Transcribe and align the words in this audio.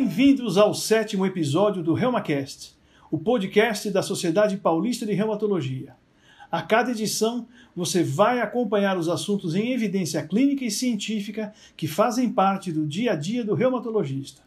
Bem-vindos 0.00 0.56
ao 0.56 0.72
sétimo 0.72 1.26
episódio 1.26 1.82
do 1.82 1.92
ReumaCast, 1.92 2.74
o 3.10 3.18
podcast 3.18 3.90
da 3.90 4.02
Sociedade 4.02 4.56
Paulista 4.56 5.04
de 5.04 5.12
Reumatologia. 5.12 5.94
A 6.50 6.62
cada 6.62 6.90
edição, 6.90 7.46
você 7.76 8.02
vai 8.02 8.40
acompanhar 8.40 8.96
os 8.96 9.10
assuntos 9.10 9.54
em 9.54 9.74
evidência 9.74 10.26
clínica 10.26 10.64
e 10.64 10.70
científica 10.70 11.52
que 11.76 11.86
fazem 11.86 12.30
parte 12.30 12.72
do 12.72 12.86
dia 12.86 13.12
a 13.12 13.14
dia 13.14 13.44
do 13.44 13.52
reumatologista. 13.52 14.40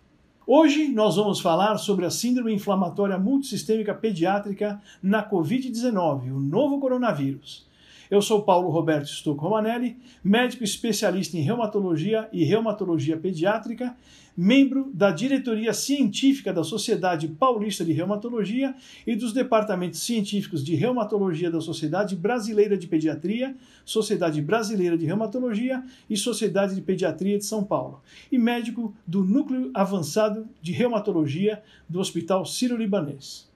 Hoje 0.46 0.88
nós 0.88 1.18
vamos 1.18 1.40
falar 1.40 1.78
sobre 1.78 2.08
a 2.08 2.10
Síndrome 2.10 2.52
Inflamatória 2.52 3.20
Multissistêmica 3.20 3.94
Pediátrica 3.94 4.82
na 5.04 5.24
Covid-19, 5.24 6.34
o 6.34 6.40
novo 6.40 6.80
coronavírus. 6.80 7.68
Eu 8.14 8.22
sou 8.22 8.44
Paulo 8.44 8.70
Roberto 8.70 9.08
Stuck 9.08 9.42
Romanelli, 9.42 9.98
médico 10.24 10.64
especialista 10.64 11.36
em 11.36 11.42
reumatologia 11.42 12.30
e 12.32 12.44
reumatologia 12.44 13.18
pediátrica, 13.18 13.98
membro 14.38 14.92
da 14.94 15.10
diretoria 15.10 15.74
científica 15.74 16.54
da 16.54 16.64
Sociedade 16.64 17.28
Paulista 17.28 17.84
de 17.84 17.92
Reumatologia 17.92 18.76
e 19.08 19.16
dos 19.16 19.34
departamentos 19.34 20.02
científicos 20.02 20.64
de 20.64 20.76
reumatologia 20.76 21.50
da 21.50 21.60
Sociedade 21.60 22.16
Brasileira 22.16 22.78
de 22.78 22.86
Pediatria, 22.86 23.56
Sociedade 23.84 24.44
Brasileira 24.44 24.96
de 24.96 25.08
Reumatologia 25.08 25.84
e 26.08 26.16
Sociedade 26.16 26.76
de 26.76 26.84
Pediatria 26.84 27.40
de 27.40 27.46
São 27.46 27.64
Paulo, 27.64 28.00
e 28.32 28.38
médico 28.38 28.94
do 29.08 29.24
Núcleo 29.24 29.72
Avançado 29.74 30.48
de 30.62 30.72
Reumatologia 30.72 31.64
do 31.90 32.00
Hospital 32.00 32.46
Sírio-Libanês. 32.46 33.52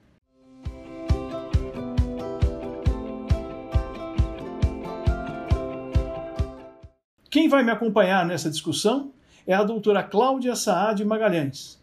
Quem 7.30 7.46
vai 7.46 7.62
me 7.62 7.70
acompanhar 7.70 8.24
nessa 8.24 8.48
discussão 8.48 9.12
é 9.46 9.52
a 9.52 9.62
doutora 9.62 10.02
Cláudia 10.02 10.56
Saad 10.56 11.04
Magalhães. 11.04 11.78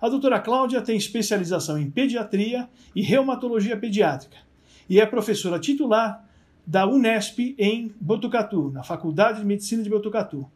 A 0.00 0.08
doutora 0.08 0.40
Cláudia 0.40 0.82
tem 0.82 0.96
especialização 0.96 1.78
em 1.78 1.88
pediatria 1.88 2.68
e 2.94 3.00
reumatologia 3.00 3.76
pediátrica 3.76 4.36
e 4.88 5.00
é 5.00 5.06
professora 5.06 5.60
titular 5.60 6.24
da 6.66 6.86
Unesp 6.86 7.54
em 7.56 7.94
Botucatu, 8.00 8.72
na 8.72 8.82
Faculdade 8.82 9.40
de 9.40 9.46
Medicina 9.46 9.82
de 9.82 9.88
Botucatu. 9.88 10.50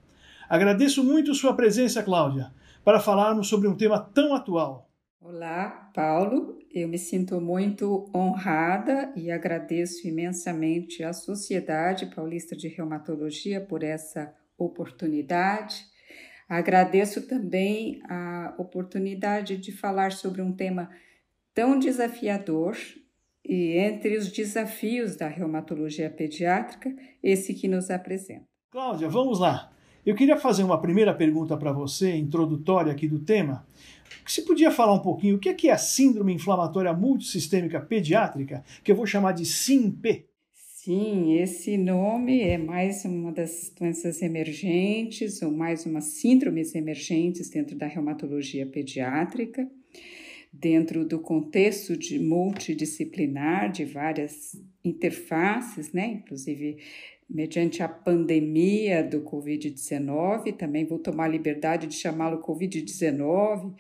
Agradeço 0.48 1.05
muito 1.05 1.32
sua 1.32 1.55
presença, 1.55 2.03
Cláudia, 2.03 2.53
para 2.84 2.98
falarmos 2.98 3.47
sobre 3.47 3.69
um 3.69 3.77
tema 3.77 4.00
tão 4.00 4.34
atual. 4.34 4.88
Olá, 5.20 5.91
Paulo. 5.92 6.56
Eu 6.72 6.88
me 6.88 6.97
sinto 6.97 7.41
muito 7.41 8.08
honrada 8.14 9.12
e 9.16 9.33
agradeço 9.33 10.06
imensamente 10.06 11.02
à 11.02 11.12
Sociedade 11.12 12.06
Paulista 12.14 12.55
de 12.55 12.69
Reumatologia 12.69 13.60
por 13.60 13.83
essa 13.83 14.33
oportunidade. 14.56 15.84
Agradeço 16.48 17.27
também 17.27 18.00
a 18.08 18.55
oportunidade 18.58 19.56
de 19.56 19.72
falar 19.72 20.12
sobre 20.12 20.41
um 20.41 20.52
tema 20.52 20.88
tão 21.53 21.80
desafiador 21.80 22.77
e 23.44 23.77
entre 23.77 24.16
os 24.16 24.30
desafios 24.30 25.16
da 25.16 25.27
reumatologia 25.27 26.08
pediátrica, 26.08 26.94
esse 27.20 27.55
que 27.55 27.66
nos 27.66 27.91
apresenta. 27.91 28.47
Cláudia, 28.70 29.08
vamos 29.08 29.41
lá. 29.41 29.72
Eu 30.06 30.14
queria 30.14 30.38
fazer 30.38 30.62
uma 30.62 30.80
primeira 30.80 31.12
pergunta 31.12 31.56
para 31.56 31.72
você, 31.72 32.14
introdutória 32.14 32.92
aqui 32.92 33.06
do 33.06 33.19
tema. 33.19 33.66
Você 34.29 34.43
podia 34.43 34.71
falar 34.71 34.93
um 34.93 35.01
pouquinho 35.01 35.37
o 35.37 35.39
que 35.39 35.69
é 35.69 35.73
a 35.73 35.79
Síndrome 35.79 36.34
Inflamatória 36.34 36.93
Multissistêmica 36.93 37.81
Pediátrica, 37.81 38.62
que 38.84 38.93
eu 38.93 38.97
vou 38.97 39.07
chamar 39.07 39.33
de 39.33 39.47
SIMP? 39.47 40.27
Sim, 40.53 41.39
esse 41.39 41.79
nome 41.79 42.43
é 42.43 42.59
mais 42.59 43.06
uma 43.06 43.33
das 43.33 43.73
doenças 43.75 44.21
emergentes, 44.21 45.41
ou 45.41 45.51
mais 45.51 45.87
umas 45.87 46.05
síndromes 46.05 46.75
emergentes 46.75 47.49
dentro 47.49 47.75
da 47.75 47.87
reumatologia 47.87 48.67
pediátrica, 48.67 49.67
dentro 50.53 51.06
do 51.06 51.19
contexto 51.21 51.97
de 51.97 52.19
multidisciplinar, 52.19 53.72
de 53.72 53.87
várias 53.87 54.53
interfaces, 54.84 55.91
né? 55.93 56.21
Inclusive 56.22 56.77
mediante 57.28 57.83
a 57.83 57.89
pandemia 57.89 59.05
do 59.05 59.21
Covid-19, 59.21 60.56
também 60.56 60.87
vou 60.87 60.99
tomar 60.99 61.25
a 61.25 61.28
liberdade 61.28 61.87
de 61.87 61.94
chamá-lo 61.94 62.43
Covid-19. 62.43 63.75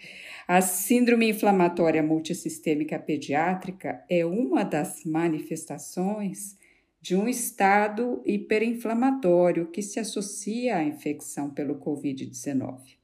A 0.46 0.60
síndrome 0.60 1.30
inflamatória 1.30 2.02
multissistêmica 2.02 2.98
pediátrica 2.98 4.04
é 4.08 4.24
uma 4.26 4.64
das 4.64 5.04
manifestações 5.04 6.58
de 7.00 7.16
um 7.16 7.26
estado 7.26 8.22
hiperinflamatório 8.26 9.70
que 9.70 9.80
se 9.80 9.98
associa 9.98 10.76
à 10.76 10.84
infecção 10.84 11.48
pelo 11.48 11.76
Covid-19. 11.76 12.98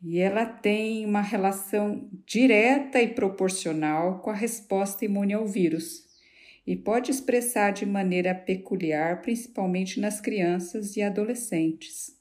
E 0.00 0.20
ela 0.20 0.44
tem 0.44 1.04
uma 1.04 1.22
relação 1.22 2.08
direta 2.26 3.00
e 3.00 3.08
proporcional 3.08 4.20
com 4.20 4.30
a 4.30 4.34
resposta 4.34 5.04
imune 5.04 5.32
ao 5.32 5.46
vírus 5.46 6.13
e 6.66 6.74
pode 6.74 7.10
expressar 7.10 7.72
de 7.72 7.84
maneira 7.84 8.34
peculiar, 8.34 9.20
principalmente 9.20 10.00
nas 10.00 10.20
crianças 10.20 10.96
e 10.96 11.02
adolescentes. 11.02 12.14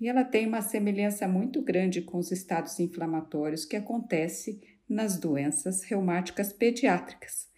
E 0.00 0.08
ela 0.08 0.24
tem 0.24 0.46
uma 0.46 0.62
semelhança 0.62 1.26
muito 1.26 1.62
grande 1.62 2.02
com 2.02 2.18
os 2.18 2.30
estados 2.30 2.78
inflamatórios 2.78 3.64
que 3.64 3.76
acontece 3.76 4.60
nas 4.88 5.18
doenças 5.18 5.82
reumáticas 5.82 6.52
pediátricas. 6.52 7.48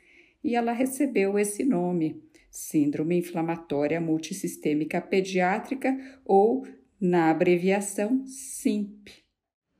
E 0.43 0.55
ela 0.55 0.73
recebeu 0.73 1.39
esse 1.39 1.65
nome, 1.65 2.23
Síndrome 2.51 3.19
Inflamatória 3.19 4.01
Multissistêmica 4.01 5.01
Pediátrica, 5.01 5.97
ou, 6.25 6.67
na 7.01 7.31
abreviação, 7.31 8.27
SIMP. 8.27 9.09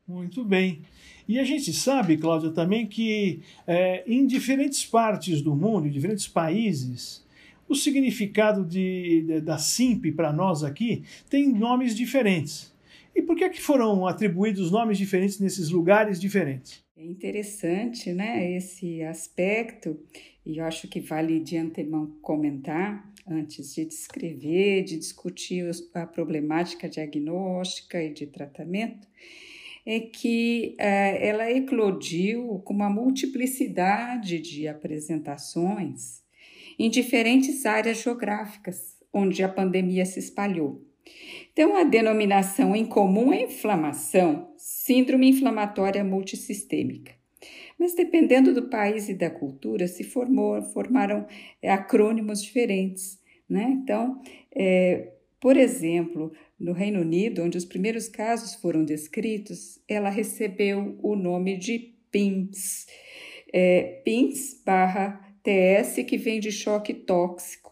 Muito 0.07 0.45
bem. 0.45 0.83
E 1.31 1.39
a 1.39 1.45
gente 1.45 1.73
sabe, 1.73 2.17
Cláudia, 2.17 2.51
também 2.51 2.89
que 2.89 3.39
é, 3.65 4.03
em 4.05 4.27
diferentes 4.27 4.85
partes 4.85 5.41
do 5.41 5.55
mundo, 5.55 5.87
em 5.87 5.91
diferentes 5.91 6.27
países, 6.27 7.25
o 7.69 7.75
significado 7.77 8.65
de, 8.65 9.23
de 9.25 9.41
da 9.41 9.57
SIMP 9.57 10.11
para 10.11 10.33
nós 10.33 10.65
aqui 10.65 11.05
tem 11.29 11.49
nomes 11.49 11.95
diferentes. 11.95 12.75
E 13.15 13.23
por 13.23 13.37
que, 13.37 13.49
que 13.49 13.63
foram 13.63 14.09
atribuídos 14.09 14.73
nomes 14.73 14.99
diferentes 14.99 15.39
nesses 15.39 15.71
lugares 15.71 16.21
diferentes? 16.21 16.83
É 16.97 17.05
interessante, 17.05 18.13
né, 18.13 18.57
esse 18.57 19.01
aspecto, 19.05 20.01
e 20.45 20.59
eu 20.59 20.65
acho 20.65 20.89
que 20.89 20.99
vale 20.99 21.39
de 21.39 21.57
antemão 21.57 22.09
comentar, 22.21 23.09
antes 23.25 23.73
de 23.77 23.85
descrever, 23.85 24.83
de 24.83 24.99
discutir 24.99 25.71
a 25.95 26.05
problemática 26.05 26.89
diagnóstica 26.89 28.03
e 28.03 28.13
de 28.13 28.27
tratamento, 28.27 29.07
é 29.93 29.99
que 29.99 30.77
é, 30.79 31.27
ela 31.27 31.51
eclodiu 31.51 32.61
com 32.65 32.73
uma 32.73 32.89
multiplicidade 32.89 34.39
de 34.39 34.69
apresentações 34.69 36.23
em 36.79 36.89
diferentes 36.89 37.67
áreas 37.67 38.01
geográficas 38.01 38.97
onde 39.13 39.43
a 39.43 39.49
pandemia 39.49 40.07
se 40.07 40.21
espalhou. 40.21 40.81
Então, 41.53 41.77
a 41.77 41.83
denominação 41.83 42.77
em 42.77 42.87
comum 42.87 43.33
é 43.33 43.43
inflamação, 43.43 44.55
síndrome 44.57 45.29
inflamatória 45.29 46.05
multissistêmica. 46.05 47.13
Mas 47.77 47.93
dependendo 47.93 48.55
do 48.55 48.69
país 48.69 49.09
e 49.09 49.15
da 49.15 49.29
cultura, 49.29 49.89
se 49.89 50.05
formou, 50.05 50.63
formaram 50.63 51.27
acrônimos 51.65 52.41
diferentes. 52.41 53.19
Né? 53.49 53.77
Então, 53.83 54.23
é, 54.55 55.09
por 55.41 55.57
exemplo, 55.57 56.31
no 56.61 56.73
Reino 56.73 57.01
Unido, 57.01 57.43
onde 57.43 57.57
os 57.57 57.65
primeiros 57.65 58.07
casos 58.07 58.55
foram 58.55 58.85
descritos, 58.85 59.81
ela 59.89 60.11
recebeu 60.11 60.99
o 61.03 61.17
nome 61.17 61.57
de 61.57 61.95
PIMS, 62.13 62.87
é, 63.53 64.03
PIMS 64.05 64.63
barra 64.65 65.27
TS, 65.43 66.05
que 66.07 66.19
vem 66.19 66.39
de 66.39 66.53
choque 66.53 66.93
tóxico. 66.93 67.71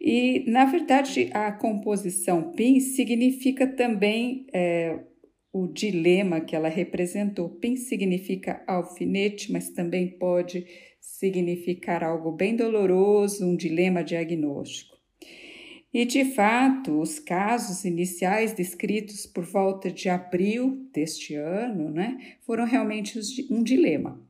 E, 0.00 0.44
na 0.50 0.64
verdade, 0.64 1.28
a 1.34 1.52
composição 1.52 2.52
PIMS 2.52 2.96
significa 2.96 3.66
também 3.66 4.46
é, 4.50 4.98
o 5.52 5.66
dilema 5.66 6.40
que 6.40 6.56
ela 6.56 6.68
representou. 6.68 7.50
PIMS 7.50 7.88
significa 7.88 8.64
alfinete, 8.66 9.52
mas 9.52 9.68
também 9.70 10.08
pode 10.08 10.64
significar 11.00 12.02
algo 12.02 12.32
bem 12.32 12.56
doloroso, 12.56 13.44
um 13.44 13.54
dilema 13.54 14.02
diagnóstico. 14.02 14.89
E, 15.92 16.04
de 16.04 16.24
fato, 16.24 17.00
os 17.00 17.18
casos 17.18 17.84
iniciais 17.84 18.52
descritos 18.52 19.26
por 19.26 19.44
volta 19.44 19.90
de 19.90 20.08
abril 20.08 20.88
deste 20.92 21.34
ano 21.34 21.90
né, 21.90 22.36
foram 22.42 22.64
realmente 22.64 23.18
um 23.50 23.62
dilema. 23.62 24.20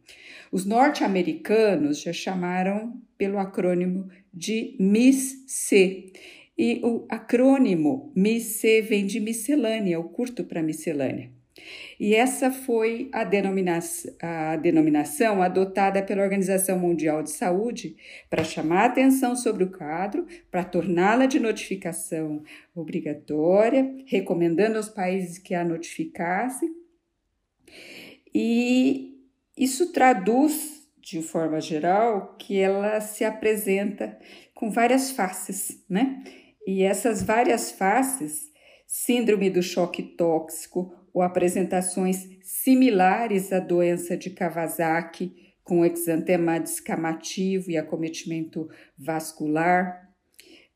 Os 0.51 0.65
norte-americanos 0.65 2.01
já 2.01 2.13
chamaram 2.13 3.01
pelo 3.19 3.39
acrônimo 3.39 4.09
de 4.33 4.75
MIS-C. 4.81 6.13
E 6.57 6.81
o 6.83 7.07
acrônimo 7.09 8.11
MIS-C 8.17 8.83
vem 8.83 9.07
de 9.07 9.21
miscelânea, 9.21 10.01
o 10.01 10.05
curto 10.05 10.45
para 10.45 10.63
miscelânea. 10.63 11.31
E 11.99 12.15
essa 12.15 12.51
foi 12.51 13.11
a, 13.13 13.25
denomina 13.25 13.79
a 14.23 14.57
denominação 14.57 15.43
adotada 15.43 16.03
pela 16.03 16.23
Organização 16.23 16.79
Mundial 16.79 17.23
de 17.23 17.31
Saúde 17.31 17.95
para 18.31 18.43
chamar 18.43 18.87
atenção 18.87 19.37
sobre 19.37 19.65
o 19.65 19.71
quadro, 19.71 20.27
para 20.51 20.65
torná-la 20.65 21.27
de 21.27 21.39
notificação 21.39 22.43
obrigatória, 22.75 23.95
recomendando 24.07 24.79
aos 24.79 24.89
países 24.89 25.39
que 25.39 25.55
a 25.55 25.65
notificassem 25.65 26.75
E 28.35 29.19
isso 29.57 29.93
traduz, 29.93 30.89
de 31.03 31.21
forma 31.21 31.61
geral, 31.61 32.37
que 32.39 32.59
ela 32.59 33.01
se 33.01 33.25
apresenta 33.25 34.19
com 34.55 34.71
várias 34.71 35.11
faces, 35.11 35.85
né? 35.89 36.23
E 36.67 36.83
essas 36.83 37.23
várias 37.23 37.73
faces, 37.73 38.51
síndrome 38.87 39.51
do 39.51 39.63
choque 39.63 40.03
tóxico 40.03 40.95
ou 41.13 41.23
apresentações 41.23 42.29
similares 42.43 43.53
à 43.53 43.59
doença 43.59 44.17
de 44.17 44.31
Kawasaki, 44.31 45.35
com 45.63 45.85
exantema 45.85 46.59
descamativo 46.59 47.71
e 47.71 47.77
acometimento 47.77 48.69
vascular, 48.99 50.11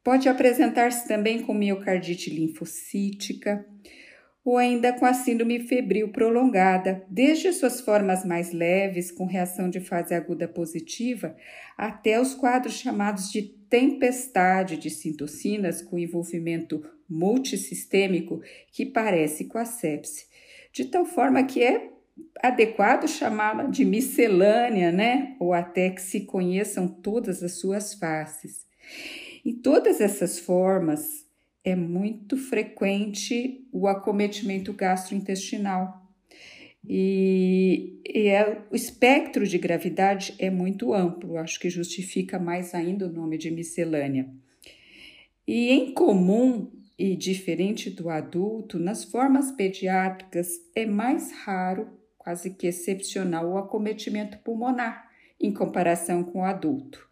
pode 0.03 0.29
apresentar-se 0.29 1.09
também 1.09 1.43
com 1.43 1.55
miocardite 1.55 2.31
linfocítica, 2.31 3.67
ou 4.45 4.59
ainda 4.59 4.93
com 4.93 5.07
a 5.07 5.15
síndrome 5.15 5.61
febril 5.61 6.13
prolongada, 6.13 7.03
desde 7.09 7.51
suas 7.53 7.81
formas 7.81 8.25
mais 8.27 8.53
leves, 8.53 9.11
com 9.11 9.25
reação 9.25 9.71
de 9.71 9.81
fase 9.81 10.15
aguda 10.15 10.47
positiva, 10.47 11.35
até 11.79 12.21
os 12.21 12.35
quadros 12.35 12.75
chamados 12.75 13.33
de 13.33 13.43
tempestade 13.43 14.77
de 14.77 14.91
citocinas 14.91 15.81
com 15.81 15.99
envolvimento 15.99 16.85
multissistêmico 17.09 18.41
que 18.71 18.87
parece 18.87 19.45
com 19.45 19.59
a 19.59 19.65
sepse, 19.65 20.27
de 20.73 20.87
tal 20.87 21.05
forma 21.05 21.45
que 21.45 21.63
é 21.63 21.91
adequado 22.43 23.09
chamá-la 23.09 23.65
de 23.65 23.85
miscelânea, 23.85 24.93
né? 24.93 25.37
Ou 25.41 25.53
até 25.53 25.91
que 25.91 26.01
se 26.01 26.21
conheçam 26.21 26.87
todas 26.89 27.43
as 27.43 27.53
suas 27.59 27.95
faces. 27.95 28.67
Em 29.45 29.53
todas 29.53 30.01
essas 30.01 30.39
formas, 30.39 31.27
é 31.65 31.75
muito 31.75 32.37
frequente 32.37 33.67
o 33.73 33.89
acometimento 33.89 34.73
gastrointestinal. 34.73 36.03
E, 36.87 37.99
e 38.07 38.29
é, 38.29 38.63
o 38.71 38.77
espectro 38.77 39.47
de 39.47 39.57
gravidade 39.57 40.35
é 40.39 40.51
muito 40.51 40.93
amplo, 40.93 41.39
acho 41.39 41.59
que 41.59 41.71
justifica 41.71 42.39
mais 42.39 42.75
ainda 42.75 43.07
o 43.07 43.13
nome 43.13 43.39
de 43.39 43.51
miscelânea. 43.51 44.29
E 45.47 45.71
em 45.71 45.93
comum 45.93 46.71
e 46.99 47.17
diferente 47.17 47.91
do 47.91 48.09
adulto, 48.09 48.79
nas 48.79 49.05
formas 49.05 49.51
pediátricas 49.51 50.49
é 50.75 50.87
mais 50.87 51.33
raro, 51.45 51.89
quase 52.17 52.51
que 52.51 52.67
excepcional, 52.67 53.51
o 53.51 53.59
acometimento 53.59 54.39
pulmonar 54.39 55.09
em 55.41 55.53
comparação 55.53 56.23
com 56.23 56.41
o 56.41 56.45
adulto. 56.45 57.07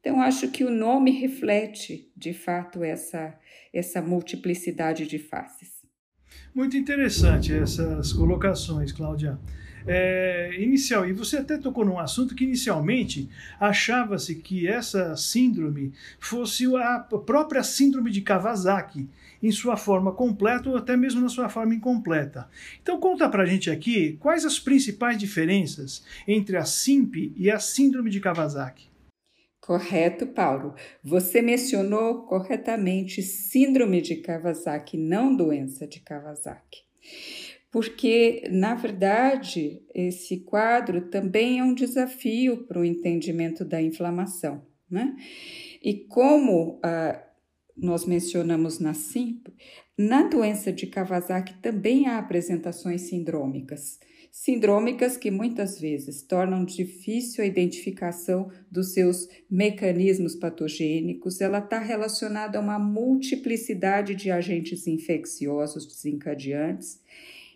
Então, 0.00 0.20
acho 0.20 0.50
que 0.50 0.64
o 0.64 0.70
nome 0.70 1.10
reflete, 1.10 2.10
de 2.16 2.32
fato, 2.32 2.82
essa, 2.82 3.38
essa 3.72 4.00
multiplicidade 4.00 5.06
de 5.06 5.18
faces. 5.18 5.80
Muito 6.54 6.76
interessante 6.76 7.52
essas 7.52 8.12
colocações, 8.12 8.92
Cláudia. 8.92 9.38
É, 9.86 10.54
inicial, 10.58 11.06
e 11.06 11.12
você 11.12 11.38
até 11.38 11.56
tocou 11.56 11.84
num 11.84 11.98
assunto 11.98 12.34
que 12.34 12.44
inicialmente 12.44 13.28
achava-se 13.58 14.34
que 14.36 14.68
essa 14.68 15.16
síndrome 15.16 15.92
fosse 16.18 16.66
a 16.76 16.98
própria 16.98 17.62
síndrome 17.62 18.10
de 18.10 18.20
Kawasaki, 18.20 19.08
em 19.42 19.50
sua 19.50 19.76
forma 19.76 20.12
completa 20.12 20.68
ou 20.68 20.76
até 20.76 20.96
mesmo 20.96 21.20
na 21.20 21.28
sua 21.28 21.48
forma 21.48 21.74
incompleta. 21.74 22.48
Então 22.82 23.00
conta 23.00 23.28
pra 23.28 23.46
gente 23.46 23.70
aqui 23.70 24.16
quais 24.20 24.44
as 24.44 24.58
principais 24.58 25.16
diferenças 25.18 26.04
entre 26.28 26.56
a 26.56 26.64
SIMP 26.64 27.32
e 27.36 27.50
a 27.50 27.58
síndrome 27.58 28.10
de 28.10 28.20
Kawasaki. 28.20 28.90
Correto, 29.60 30.26
Paulo. 30.26 30.74
Você 31.02 31.40
mencionou 31.40 32.22
corretamente 32.22 33.22
síndrome 33.22 34.02
de 34.02 34.16
Kawasaki, 34.16 34.96
não 34.96 35.36
doença 35.36 35.86
de 35.86 36.00
Kawasaki. 36.00 36.82
Porque, 37.70 38.48
na 38.50 38.74
verdade, 38.74 39.82
esse 39.94 40.40
quadro 40.40 41.08
também 41.08 41.60
é 41.60 41.64
um 41.64 41.74
desafio 41.74 42.66
para 42.66 42.80
o 42.80 42.84
entendimento 42.84 43.64
da 43.64 43.80
inflamação, 43.80 44.66
né? 44.90 45.16
E 45.82 45.94
como 46.08 46.80
ah, 46.82 47.22
nós 47.76 48.04
mencionamos 48.04 48.80
na 48.80 48.92
SIMP, 48.92 49.48
na 49.96 50.24
doença 50.24 50.72
de 50.72 50.86
Kawasaki 50.86 51.54
também 51.62 52.08
há 52.08 52.18
apresentações 52.18 53.02
sindrômicas 53.02 53.98
sindrômicas 54.30 55.16
que 55.16 55.30
muitas 55.30 55.80
vezes 55.80 56.22
tornam 56.22 56.64
difícil 56.64 57.42
a 57.42 57.46
identificação 57.46 58.50
dos 58.70 58.92
seus 58.94 59.28
mecanismos 59.50 60.36
patogênicos. 60.36 61.40
Ela 61.40 61.58
está 61.58 61.78
relacionada 61.78 62.58
a 62.58 62.60
uma 62.60 62.78
multiplicidade 62.78 64.14
de 64.14 64.30
agentes 64.30 64.86
infecciosos 64.86 65.86
desencadeantes. 65.86 67.00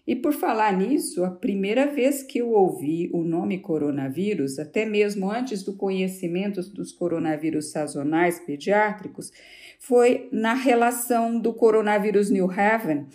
E 0.06 0.14
por 0.14 0.34
falar 0.34 0.76
nisso, 0.76 1.24
a 1.24 1.30
primeira 1.30 1.86
vez 1.86 2.22
que 2.22 2.38
eu 2.38 2.50
ouvi 2.50 3.10
o 3.12 3.22
nome 3.22 3.58
coronavírus, 3.58 4.58
até 4.58 4.84
mesmo 4.84 5.30
antes 5.30 5.62
do 5.62 5.76
conhecimento 5.76 6.60
dos 6.72 6.92
coronavírus 6.92 7.70
sazonais 7.70 8.38
pediátricos, 8.38 9.32
foi 9.80 10.28
na 10.30 10.52
relação 10.52 11.38
do 11.38 11.54
coronavírus 11.54 12.30
New 12.30 12.50
Haven 12.50 13.06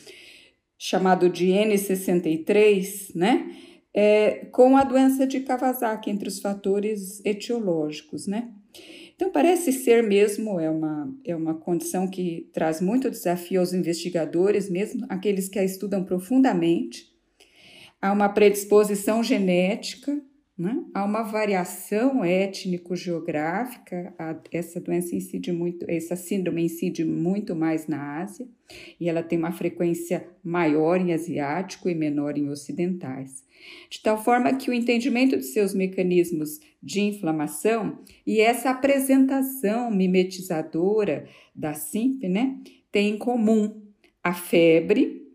chamado 0.79 1.29
de 1.29 1.47
N63, 1.47 3.13
né? 3.13 3.53
É, 3.93 4.45
com 4.51 4.77
a 4.77 4.83
doença 4.83 5.27
de 5.27 5.41
Kawasaki 5.41 6.09
entre 6.09 6.29
os 6.29 6.39
fatores 6.39 7.23
etiológicos, 7.25 8.27
né? 8.27 8.49
Então, 9.19 9.29
parece 9.33 9.73
ser 9.73 10.01
mesmo, 10.01 10.61
é 10.61 10.69
uma, 10.69 11.13
é 11.25 11.35
uma 11.35 11.53
condição 11.53 12.07
que 12.09 12.49
traz 12.53 12.79
muito 12.79 13.11
desafio 13.11 13.59
aos 13.59 13.73
investigadores, 13.73 14.69
mesmo 14.69 15.05
aqueles 15.09 15.49
que 15.49 15.59
a 15.59 15.63
estudam 15.65 16.05
profundamente. 16.05 17.13
Há 18.01 18.13
uma 18.13 18.29
predisposição 18.29 19.21
genética, 19.21 20.23
né? 20.59 20.83
Há 20.93 21.05
uma 21.05 21.23
variação 21.23 22.21
étnico-geográfica, 22.21 24.13
essa 24.51 24.81
doença 24.81 25.15
incide 25.15 25.53
muito, 25.53 25.85
essa 25.87 26.17
síndrome 26.17 26.65
incide 26.65 27.05
muito 27.05 27.55
mais 27.55 27.87
na 27.87 28.19
Ásia, 28.21 28.45
e 28.99 29.07
ela 29.07 29.23
tem 29.23 29.39
uma 29.39 29.53
frequência 29.53 30.27
maior 30.43 30.99
em 30.99 31.13
asiático 31.13 31.87
e 31.89 31.95
menor 31.95 32.37
em 32.37 32.49
ocidentais. 32.49 33.45
De 33.89 34.01
tal 34.01 34.21
forma 34.21 34.53
que 34.53 34.69
o 34.69 34.73
entendimento 34.73 35.37
de 35.37 35.45
seus 35.45 35.73
mecanismos 35.73 36.59
de 36.83 36.99
inflamação 36.99 37.99
e 38.27 38.41
essa 38.41 38.69
apresentação 38.69 39.89
mimetizadora 39.89 41.25
da 41.55 41.73
SIMP, 41.73 42.27
né, 42.27 42.57
tem 42.91 43.11
em 43.11 43.17
comum 43.17 43.81
a 44.21 44.33
febre, 44.33 45.25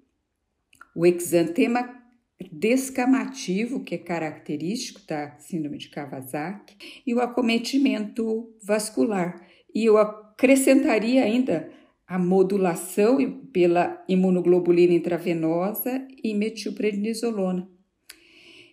o 0.94 1.06
exantema 1.06 2.03
descamativo, 2.52 3.84
que 3.84 3.94
é 3.94 3.98
característico 3.98 5.00
da 5.06 5.36
síndrome 5.38 5.78
de 5.78 5.88
Kawasaki, 5.88 7.02
e 7.06 7.14
o 7.14 7.20
acometimento 7.20 8.52
vascular. 8.62 9.46
E 9.74 9.84
eu 9.84 9.96
acrescentaria 9.96 11.24
ainda 11.24 11.70
a 12.06 12.18
modulação 12.18 13.18
pela 13.52 14.04
imunoglobulina 14.08 14.92
intravenosa 14.92 16.06
e 16.22 16.34
metilprednisolona. 16.34 17.68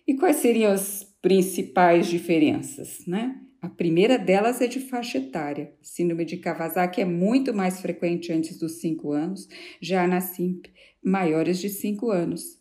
E 0.06 0.14
quais 0.14 0.36
seriam 0.36 0.72
as 0.72 1.04
principais 1.22 2.06
diferenças, 2.08 3.06
né? 3.06 3.38
A 3.60 3.68
primeira 3.68 4.18
delas 4.18 4.60
é 4.60 4.66
de 4.66 4.80
faixa 4.80 5.18
etária. 5.18 5.72
Síndrome 5.80 6.24
de 6.24 6.36
Kawasaki 6.36 7.00
é 7.00 7.04
muito 7.04 7.54
mais 7.54 7.80
frequente 7.80 8.32
antes 8.32 8.58
dos 8.58 8.80
5 8.80 9.12
anos, 9.12 9.48
já 9.80 10.04
na 10.04 10.20
SIMP, 10.20 10.66
maiores 11.02 11.60
de 11.60 11.68
5 11.68 12.10
anos. 12.10 12.60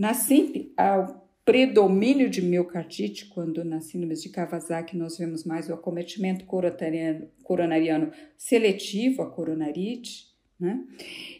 Na 0.00 0.14
SIMP, 0.14 0.72
há 0.78 0.98
o 0.98 1.20
predomínio 1.44 2.30
de 2.30 2.40
miocardite, 2.40 3.26
quando 3.26 3.62
nas 3.62 3.84
síndromes 3.84 4.22
de 4.22 4.30
Kawasaki 4.30 4.96
nós 4.96 5.18
vemos 5.18 5.44
mais 5.44 5.68
o 5.68 5.74
acometimento 5.74 6.46
coronariano 6.46 8.10
seletivo, 8.34 9.20
a 9.20 9.30
coronarite, 9.30 10.30
né? 10.58 10.82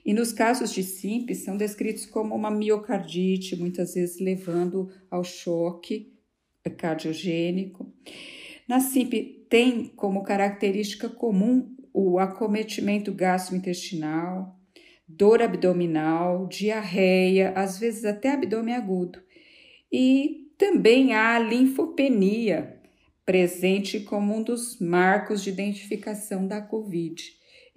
E 0.04 0.12
nos 0.12 0.30
casos 0.30 0.74
de 0.74 0.82
SIMP 0.82 1.34
são 1.34 1.56
descritos 1.56 2.04
como 2.04 2.34
uma 2.34 2.50
miocardite, 2.50 3.56
muitas 3.56 3.94
vezes 3.94 4.20
levando 4.20 4.90
ao 5.10 5.24
choque 5.24 6.12
cardiogênico. 6.76 7.90
Na 8.68 8.78
SIMP 8.78 9.46
tem 9.48 9.86
como 9.86 10.22
característica 10.22 11.08
comum 11.08 11.74
o 11.94 12.18
acometimento 12.18 13.10
gastrointestinal, 13.10 14.59
dor 15.16 15.42
abdominal, 15.42 16.46
diarreia, 16.46 17.52
às 17.56 17.78
vezes 17.78 18.04
até 18.04 18.32
abdômen 18.32 18.74
agudo. 18.74 19.20
E 19.92 20.48
também 20.56 21.14
há 21.14 21.36
a 21.36 21.38
linfopenia, 21.38 22.80
presente 23.24 24.00
como 24.00 24.36
um 24.36 24.42
dos 24.42 24.78
marcos 24.80 25.42
de 25.42 25.50
identificação 25.50 26.46
da 26.46 26.60
COVID. 26.60 27.22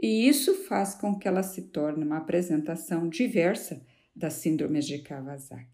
E 0.01 0.27
isso 0.27 0.53
faz 0.65 0.95
com 0.95 1.17
que 1.17 1.27
ela 1.27 1.43
se 1.43 1.63
torne 1.69 2.03
uma 2.03 2.17
apresentação 2.17 3.07
diversa 3.07 3.81
das 4.15 4.33
síndromes 4.33 4.85
de 4.85 4.99
Kawasaki. 4.99 5.67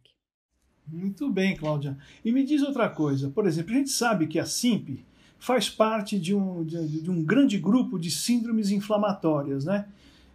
Muito 0.87 1.31
bem, 1.31 1.55
Cláudia. 1.55 1.97
E 2.23 2.31
me 2.31 2.43
diz 2.43 2.61
outra 2.61 2.89
coisa. 2.89 3.29
Por 3.29 3.45
exemplo, 3.45 3.73
a 3.73 3.77
gente 3.77 3.91
sabe 3.91 4.27
que 4.27 4.39
a 4.39 4.45
SIMP 4.45 5.03
faz 5.39 5.69
parte 5.69 6.19
de 6.19 6.35
um, 6.35 6.63
de, 6.63 7.01
de 7.01 7.09
um 7.09 7.23
grande 7.23 7.57
grupo 7.57 7.97
de 7.97 8.11
síndromes 8.11 8.71
inflamatórias, 8.71 9.65
né? 9.65 9.87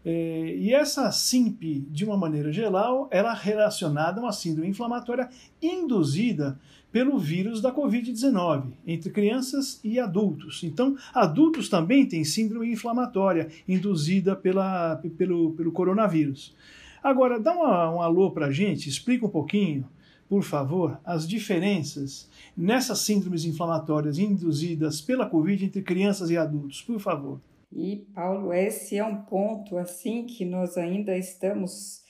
É, 0.04 0.54
e 0.58 0.74
essa 0.74 1.10
SIMP, 1.10 1.86
de 1.90 2.04
uma 2.04 2.16
maneira 2.16 2.52
geral, 2.52 3.08
ela 3.10 3.32
é 3.32 3.38
relacionada 3.40 4.20
a 4.20 4.24
uma 4.24 4.32
síndrome 4.32 4.68
inflamatória 4.68 5.30
induzida 5.62 6.58
pelo 6.92 7.18
vírus 7.18 7.60
da 7.60 7.74
Covid-19, 7.74 8.66
entre 8.86 9.10
crianças 9.10 9.80
e 9.82 9.98
adultos. 9.98 10.62
Então, 10.62 10.96
adultos 11.12 11.68
também 11.68 12.06
têm 12.06 12.22
síndrome 12.22 12.70
inflamatória 12.70 13.48
induzida 13.66 14.36
pela, 14.36 14.96
pelo, 15.16 15.52
pelo 15.52 15.72
coronavírus. 15.72 16.54
Agora, 17.02 17.40
dá 17.40 17.52
uma, 17.52 17.90
um 17.96 18.00
alô 18.00 18.30
para 18.30 18.46
a 18.46 18.52
gente, 18.52 18.88
explica 18.88 19.26
um 19.26 19.30
pouquinho, 19.30 19.88
por 20.28 20.42
favor, 20.42 21.00
as 21.04 21.26
diferenças 21.26 22.28
nessas 22.56 23.00
síndromes 23.00 23.44
inflamatórias 23.44 24.18
induzidas 24.18 25.00
pela 25.00 25.26
Covid 25.26 25.64
entre 25.64 25.82
crianças 25.82 26.30
e 26.30 26.36
adultos, 26.36 26.80
por 26.80 27.00
favor. 27.00 27.40
E, 27.74 28.06
Paulo, 28.14 28.52
esse 28.52 28.96
é 28.96 29.04
um 29.04 29.24
ponto 29.24 29.76
assim 29.76 30.26
que 30.26 30.44
nós 30.44 30.76
ainda 30.76 31.16
estamos 31.18 32.04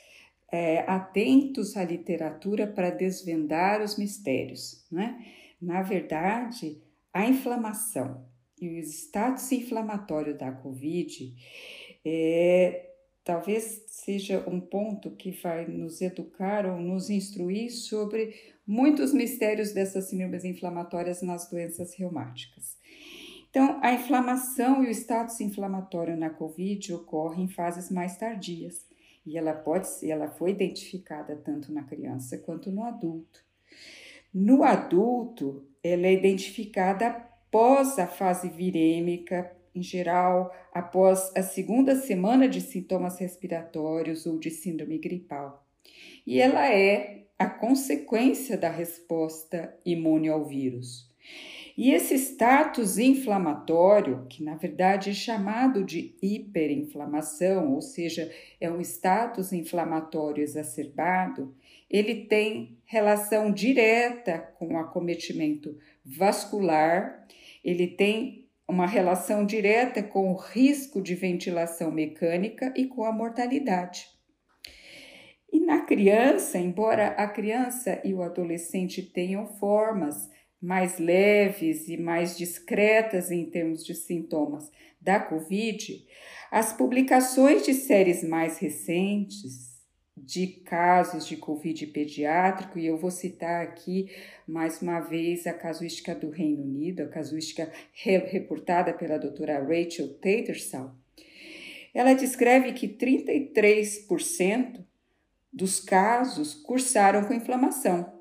é, 0.52 0.80
atentos 0.80 1.76
à 1.76 1.84
literatura 1.84 2.66
para 2.66 2.90
desvendar 2.90 3.82
os 3.82 3.96
mistérios. 3.96 4.86
Né? 4.92 5.24
Na 5.60 5.82
verdade, 5.82 6.82
a 7.12 7.26
inflamação 7.26 8.26
e 8.60 8.68
o 8.68 8.78
status 8.78 9.50
inflamatório 9.52 10.36
da 10.36 10.52
Covid 10.52 11.34
é, 12.04 12.90
talvez 13.24 13.84
seja 13.86 14.44
um 14.46 14.60
ponto 14.60 15.10
que 15.12 15.30
vai 15.30 15.66
nos 15.66 16.02
educar 16.02 16.66
ou 16.66 16.78
nos 16.78 17.08
instruir 17.08 17.70
sobre 17.70 18.34
muitos 18.66 19.14
mistérios 19.14 19.72
dessas 19.72 20.10
síndromes 20.10 20.44
inflamatórias 20.44 21.22
nas 21.22 21.48
doenças 21.48 21.94
reumáticas. 21.94 22.76
Então, 23.54 23.78
a 23.80 23.92
inflamação 23.92 24.82
e 24.82 24.88
o 24.88 24.90
status 24.90 25.40
inflamatório 25.40 26.16
na 26.16 26.28
COVID 26.28 26.92
ocorrem 26.94 27.44
em 27.44 27.48
fases 27.48 27.88
mais 27.88 28.16
tardias 28.16 28.84
e 29.24 29.38
ela 29.38 29.52
pode 29.54 29.86
ser, 29.86 30.10
ela 30.10 30.26
foi 30.26 30.50
identificada 30.50 31.36
tanto 31.36 31.72
na 31.72 31.84
criança 31.84 32.36
quanto 32.36 32.72
no 32.72 32.82
adulto. 32.82 33.44
No 34.34 34.64
adulto, 34.64 35.64
ela 35.84 36.04
é 36.04 36.12
identificada 36.12 37.06
após 37.06 37.96
a 37.96 38.08
fase 38.08 38.48
virêmica, 38.48 39.56
em 39.72 39.84
geral, 39.84 40.52
após 40.72 41.30
a 41.36 41.42
segunda 41.44 41.94
semana 41.94 42.48
de 42.48 42.60
sintomas 42.60 43.20
respiratórios 43.20 44.26
ou 44.26 44.36
de 44.36 44.50
síndrome 44.50 44.98
gripal. 44.98 45.64
E 46.26 46.40
ela 46.40 46.68
é 46.68 47.26
a 47.38 47.48
consequência 47.48 48.58
da 48.58 48.68
resposta 48.68 49.78
imune 49.86 50.28
ao 50.28 50.44
vírus. 50.44 51.08
E 51.76 51.90
esse 51.90 52.14
status 52.14 52.98
inflamatório, 52.98 54.26
que 54.28 54.44
na 54.44 54.54
verdade 54.54 55.10
é 55.10 55.12
chamado 55.12 55.82
de 55.82 56.16
hiperinflamação, 56.22 57.74
ou 57.74 57.82
seja, 57.82 58.30
é 58.60 58.70
um 58.70 58.80
status 58.80 59.52
inflamatório 59.52 60.42
exacerbado, 60.42 61.54
ele 61.90 62.26
tem 62.26 62.78
relação 62.84 63.52
direta 63.52 64.38
com 64.56 64.74
o 64.74 64.78
acometimento 64.78 65.76
vascular, 66.04 67.26
ele 67.64 67.88
tem 67.88 68.48
uma 68.68 68.86
relação 68.86 69.44
direta 69.44 70.02
com 70.02 70.32
o 70.32 70.36
risco 70.36 71.02
de 71.02 71.14
ventilação 71.14 71.90
mecânica 71.90 72.72
e 72.76 72.86
com 72.86 73.04
a 73.04 73.12
mortalidade. 73.12 74.06
E 75.52 75.60
na 75.60 75.82
criança, 75.82 76.56
embora 76.56 77.08
a 77.08 77.28
criança 77.28 78.00
e 78.04 78.14
o 78.14 78.22
adolescente 78.22 79.02
tenham 79.02 79.46
formas 79.46 80.30
mais 80.64 80.98
leves 80.98 81.88
e 81.88 81.98
mais 81.98 82.38
discretas 82.38 83.30
em 83.30 83.44
termos 83.44 83.84
de 83.84 83.94
sintomas 83.94 84.72
da 84.98 85.20
Covid, 85.20 86.02
as 86.50 86.72
publicações 86.72 87.66
de 87.66 87.74
séries 87.74 88.24
mais 88.24 88.58
recentes 88.58 89.74
de 90.16 90.46
casos 90.46 91.26
de 91.26 91.36
Covid 91.36 91.86
pediátrico, 91.88 92.78
e 92.78 92.86
eu 92.86 92.96
vou 92.96 93.10
citar 93.10 93.62
aqui 93.62 94.10
mais 94.46 94.80
uma 94.80 95.00
vez 95.00 95.46
a 95.46 95.52
casuística 95.52 96.14
do 96.14 96.30
Reino 96.30 96.62
Unido, 96.62 97.02
a 97.02 97.08
casuística 97.08 97.70
reportada 97.92 98.94
pela 98.94 99.18
doutora 99.18 99.58
Rachel 99.58 100.14
Tattersall, 100.14 100.94
ela 101.92 102.14
descreve 102.14 102.72
que 102.72 102.88
33% 102.88 104.82
dos 105.52 105.78
casos 105.78 106.54
cursaram 106.54 107.24
com 107.24 107.34
inflamação, 107.34 108.13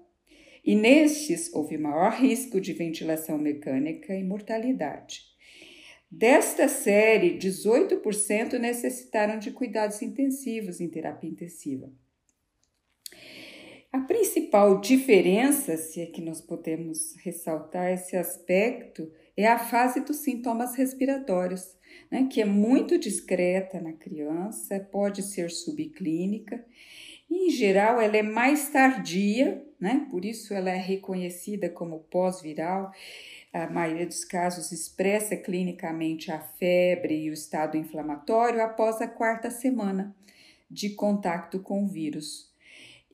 e 0.64 0.76
nestes 0.76 1.54
houve 1.54 1.78
maior 1.78 2.14
risco 2.14 2.62
de 2.62 2.72
ventilação 2.72 3.38
mecânica 3.38 4.16
e 4.16 4.24
mortalidade. 4.24 5.22
Desta 6.10 6.68
série, 6.68 7.38
18% 7.38 8.60
necessitaram 8.60 9.40
de 9.40 9.52
cuidados 9.52 10.02
intensivos 10.02 10.80
em 10.80 10.88
terapia 10.88 11.30
intensiva. 11.30 11.92
A 13.92 14.00
principal 14.02 14.80
diferença, 14.80 15.76
se 15.76 16.02
é 16.02 16.06
que 16.06 16.22
nós 16.22 16.40
podemos 16.40 17.16
ressaltar 17.24 17.92
esse 17.92 18.16
aspecto, 18.16 19.12
é 19.36 19.48
a 19.48 19.60
fase 19.60 20.02
dos 20.02 20.18
sintomas 20.18 20.76
respiratórios, 20.76 21.76
né, 22.10 22.28
que 22.32 22.42
é 22.42 22.46
muito 22.46 22.98
discreta 22.98 23.80
na 23.82 23.94
criança, 23.94 24.80
pode 24.80 25.22
ser 25.22 25.50
subclínica 25.52 26.64
em 27.36 27.50
geral, 27.50 28.00
ela 28.00 28.16
é 28.16 28.22
mais 28.22 28.70
tardia, 28.70 29.66
né? 29.84 30.08
Por 30.10 30.24
isso 30.24 30.54
ela 30.54 30.70
é 30.70 30.78
reconhecida 30.78 31.70
como 31.70 32.00
pós-viral. 32.10 32.90
A 33.52 33.70
maioria 33.70 34.08
dos 34.08 34.24
casos 34.24 34.72
expressa 34.72 35.36
clinicamente 35.36 36.32
a 36.32 36.40
febre 36.40 37.26
e 37.26 37.30
o 37.30 37.34
estado 37.34 37.76
inflamatório 37.76 38.64
após 38.64 39.02
a 39.02 39.08
quarta 39.08 39.52
semana 39.52 40.16
de 40.72 40.92
contato 40.92 41.60
com 41.60 41.84
o 41.84 41.88
vírus. 41.88 42.50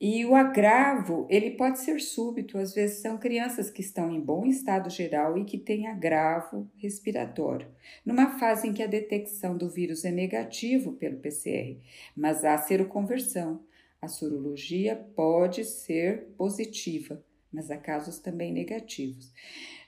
E 0.00 0.24
o 0.24 0.34
agravo, 0.34 1.26
ele 1.28 1.50
pode 1.50 1.80
ser 1.80 2.00
súbito, 2.00 2.56
às 2.56 2.72
vezes 2.72 3.02
são 3.02 3.18
crianças 3.18 3.68
que 3.68 3.82
estão 3.82 4.10
em 4.10 4.20
bom 4.20 4.46
estado 4.46 4.88
geral 4.88 5.36
e 5.36 5.44
que 5.44 5.58
têm 5.58 5.88
agravo 5.88 6.70
respiratório, 6.76 7.68
numa 8.06 8.38
fase 8.38 8.66
em 8.66 8.72
que 8.72 8.82
a 8.82 8.86
detecção 8.86 9.58
do 9.58 9.68
vírus 9.68 10.04
é 10.04 10.10
negativo 10.10 10.92
pelo 10.94 11.18
PCR, 11.18 11.78
mas 12.16 12.44
há 12.46 12.56
seroconversão. 12.56 13.60
A 14.02 14.08
sorologia 14.08 14.96
pode 15.14 15.64
ser 15.64 16.28
positiva, 16.36 17.22
mas 17.52 17.70
há 17.70 17.76
casos 17.76 18.18
também 18.18 18.52
negativos. 18.52 19.30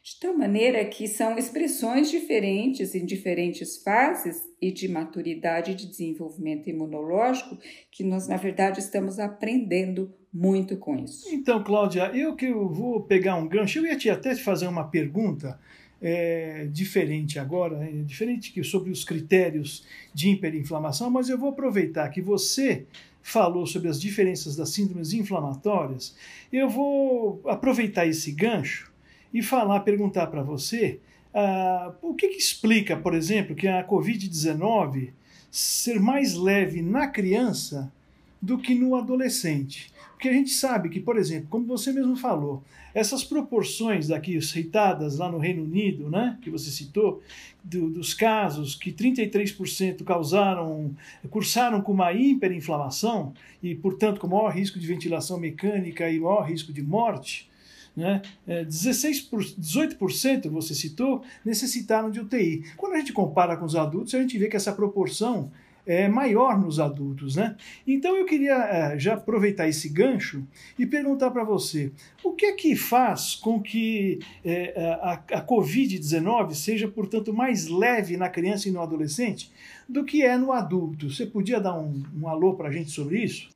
De 0.02 0.18
tal 0.18 0.36
maneira 0.36 0.84
que 0.84 1.06
são 1.06 1.38
expressões 1.38 2.10
diferentes 2.10 2.94
em 2.94 3.06
diferentes 3.06 3.80
fases 3.82 4.42
e 4.60 4.72
de 4.72 4.88
maturidade 4.88 5.76
de 5.76 5.86
desenvolvimento 5.86 6.68
imunológico 6.68 7.56
que 7.90 8.02
nós, 8.02 8.26
na 8.26 8.36
verdade, 8.36 8.80
estamos 8.80 9.20
aprendendo 9.20 10.12
muito 10.32 10.76
com 10.76 10.96
isso. 10.96 11.32
Então, 11.32 11.62
Cláudia, 11.62 12.10
eu 12.14 12.34
que 12.34 12.52
vou 12.52 13.02
pegar 13.02 13.36
um 13.36 13.48
gancho, 13.48 13.78
eu 13.78 13.86
ia 13.86 13.96
te 13.96 14.10
até 14.10 14.34
te 14.34 14.42
fazer 14.42 14.66
uma 14.66 14.88
pergunta 14.88 15.58
é, 16.02 16.66
diferente 16.72 17.38
agora, 17.38 17.84
é, 17.84 18.02
diferente 18.02 18.52
que 18.52 18.64
sobre 18.64 18.90
os 18.90 19.04
critérios 19.04 19.86
de 20.12 20.30
hiperinflamação, 20.30 21.08
mas 21.08 21.28
eu 21.28 21.38
vou 21.38 21.50
aproveitar 21.50 22.08
que 22.08 22.20
você 22.20 22.86
falou 23.22 23.66
sobre 23.66 23.88
as 23.88 24.00
diferenças 24.00 24.56
das 24.56 24.70
síndromes 24.70 25.12
inflamatórias, 25.12 26.14
eu 26.52 26.68
vou 26.68 27.40
aproveitar 27.46 28.06
esse 28.06 28.32
gancho 28.32 28.92
e 29.32 29.42
falar, 29.42 29.80
perguntar 29.80 30.26
para 30.26 30.42
você 30.42 30.98
uh, 31.32 31.94
o 32.02 32.14
que, 32.14 32.28
que 32.28 32.38
explica, 32.38 32.96
por 32.96 33.14
exemplo, 33.14 33.54
que 33.54 33.68
a 33.68 33.86
Covid-19 33.86 35.10
ser 35.50 36.00
mais 36.00 36.34
leve 36.34 36.82
na 36.82 37.06
criança 37.06 37.92
do 38.40 38.58
que 38.58 38.74
no 38.74 38.96
adolescente. 38.96 39.91
Porque 40.22 40.28
a 40.32 40.38
gente 40.38 40.52
sabe 40.52 40.88
que, 40.88 41.00
por 41.00 41.16
exemplo, 41.16 41.48
como 41.50 41.66
você 41.66 41.92
mesmo 41.92 42.14
falou, 42.14 42.62
essas 42.94 43.24
proporções 43.24 44.06
daqui 44.06 44.40
citadas 44.40 45.18
lá 45.18 45.28
no 45.28 45.36
Reino 45.36 45.64
Unido, 45.64 46.08
né, 46.08 46.38
que 46.40 46.48
você 46.48 46.70
citou, 46.70 47.20
do, 47.64 47.90
dos 47.90 48.14
casos 48.14 48.76
que 48.76 48.92
33% 48.92 50.04
causaram, 50.04 50.94
cursaram 51.28 51.82
com 51.82 51.90
uma 51.90 52.12
hiperinflamação 52.12 53.34
e, 53.60 53.74
portanto, 53.74 54.20
com 54.20 54.28
maior 54.28 54.50
risco 54.50 54.78
de 54.78 54.86
ventilação 54.86 55.40
mecânica 55.40 56.08
e 56.08 56.20
maior 56.20 56.42
risco 56.42 56.72
de 56.72 56.82
morte, 56.82 57.50
né? 57.96 58.22
16 58.46 59.22
por, 59.22 59.42
18% 59.42 60.48
você 60.48 60.72
citou 60.72 61.24
necessitaram 61.44 62.12
de 62.12 62.20
UTI. 62.20 62.64
Quando 62.76 62.94
a 62.94 62.98
gente 62.98 63.12
compara 63.12 63.56
com 63.56 63.64
os 63.64 63.74
adultos, 63.74 64.14
a 64.14 64.20
gente 64.20 64.38
vê 64.38 64.48
que 64.48 64.56
essa 64.56 64.72
proporção 64.72 65.50
é, 65.86 66.08
maior 66.08 66.58
nos 66.58 66.78
adultos, 66.78 67.36
né? 67.36 67.56
Então 67.86 68.16
eu 68.16 68.24
queria 68.24 68.54
é, 68.54 68.98
já 68.98 69.14
aproveitar 69.14 69.68
esse 69.68 69.88
gancho 69.88 70.46
e 70.78 70.86
perguntar 70.86 71.30
para 71.30 71.44
você 71.44 71.92
o 72.22 72.32
que 72.32 72.46
é 72.46 72.52
que 72.52 72.76
faz 72.76 73.34
com 73.34 73.60
que 73.60 74.20
é, 74.44 74.72
a, 75.02 75.12
a 75.12 75.46
Covid-19 75.46 76.54
seja, 76.54 76.88
portanto, 76.88 77.32
mais 77.32 77.68
leve 77.68 78.16
na 78.16 78.28
criança 78.28 78.68
e 78.68 78.72
no 78.72 78.80
adolescente 78.80 79.50
do 79.88 80.04
que 80.04 80.22
é 80.22 80.36
no 80.36 80.52
adulto? 80.52 81.10
Você 81.10 81.26
podia 81.26 81.60
dar 81.60 81.78
um, 81.78 82.02
um 82.20 82.28
alô 82.28 82.54
para 82.54 82.68
a 82.68 82.72
gente 82.72 82.90
sobre 82.90 83.22
isso? 83.22 83.50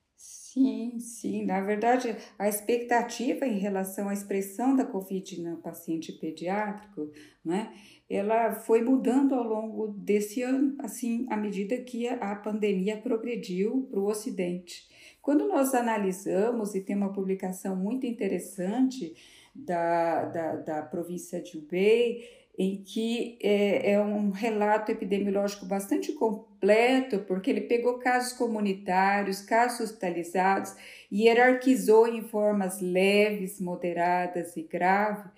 Sim, 0.56 0.98
sim. 0.98 1.44
Na 1.44 1.60
verdade, 1.60 2.16
a 2.38 2.48
expectativa 2.48 3.46
em 3.46 3.58
relação 3.58 4.08
à 4.08 4.14
expressão 4.14 4.74
da 4.74 4.86
Covid 4.86 5.42
no 5.42 5.58
paciente 5.58 6.12
pediátrico, 6.14 7.10
né, 7.44 7.74
ela 8.08 8.54
foi 8.54 8.80
mudando 8.80 9.34
ao 9.34 9.44
longo 9.44 9.88
desse 9.88 10.40
ano, 10.40 10.74
assim, 10.78 11.26
à 11.28 11.36
medida 11.36 11.76
que 11.82 12.08
a 12.08 12.34
pandemia 12.36 12.96
progrediu 12.96 13.86
para 13.90 14.00
o 14.00 14.06
Ocidente. 14.08 14.88
Quando 15.20 15.46
nós 15.46 15.74
analisamos, 15.74 16.74
e 16.74 16.80
tem 16.80 16.96
uma 16.96 17.12
publicação 17.12 17.76
muito 17.76 18.06
interessante 18.06 19.14
da, 19.54 20.24
da, 20.24 20.56
da 20.56 20.82
província 20.82 21.38
de 21.42 21.58
Hubei, 21.58 22.45
em 22.58 22.82
que 22.82 23.38
é, 23.42 23.92
é, 23.92 24.00
um 24.00 24.30
relato 24.30 24.90
epidemiológico 24.90 25.66
bastante 25.66 26.12
completo, 26.12 27.18
porque 27.20 27.50
ele 27.50 27.62
pegou 27.62 27.98
casos 27.98 28.32
comunitários, 28.32 29.42
casos 29.42 29.80
hospitalizados, 29.80 30.74
e 31.10 31.24
hierarquizou 31.24 32.08
em 32.08 32.22
formas 32.22 32.80
leves, 32.80 33.60
moderadas 33.60 34.56
e 34.56 34.62
graves. 34.62 35.30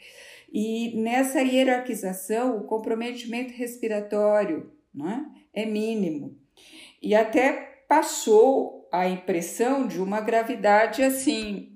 E 0.53 0.97
nessa 0.97 1.41
hierarquização, 1.41 2.57
o 2.57 2.65
comprometimento 2.65 3.53
respiratório 3.53 4.73
é? 5.55 5.63
é 5.63 5.67
mínimo. 5.67 6.39
E 7.03 7.15
até 7.15 7.83
passou 7.89 8.89
a 8.93 9.09
impressão 9.09 9.87
de 9.87 10.01
uma 10.01 10.21
gravidade 10.21 11.03
assim, 11.03 11.73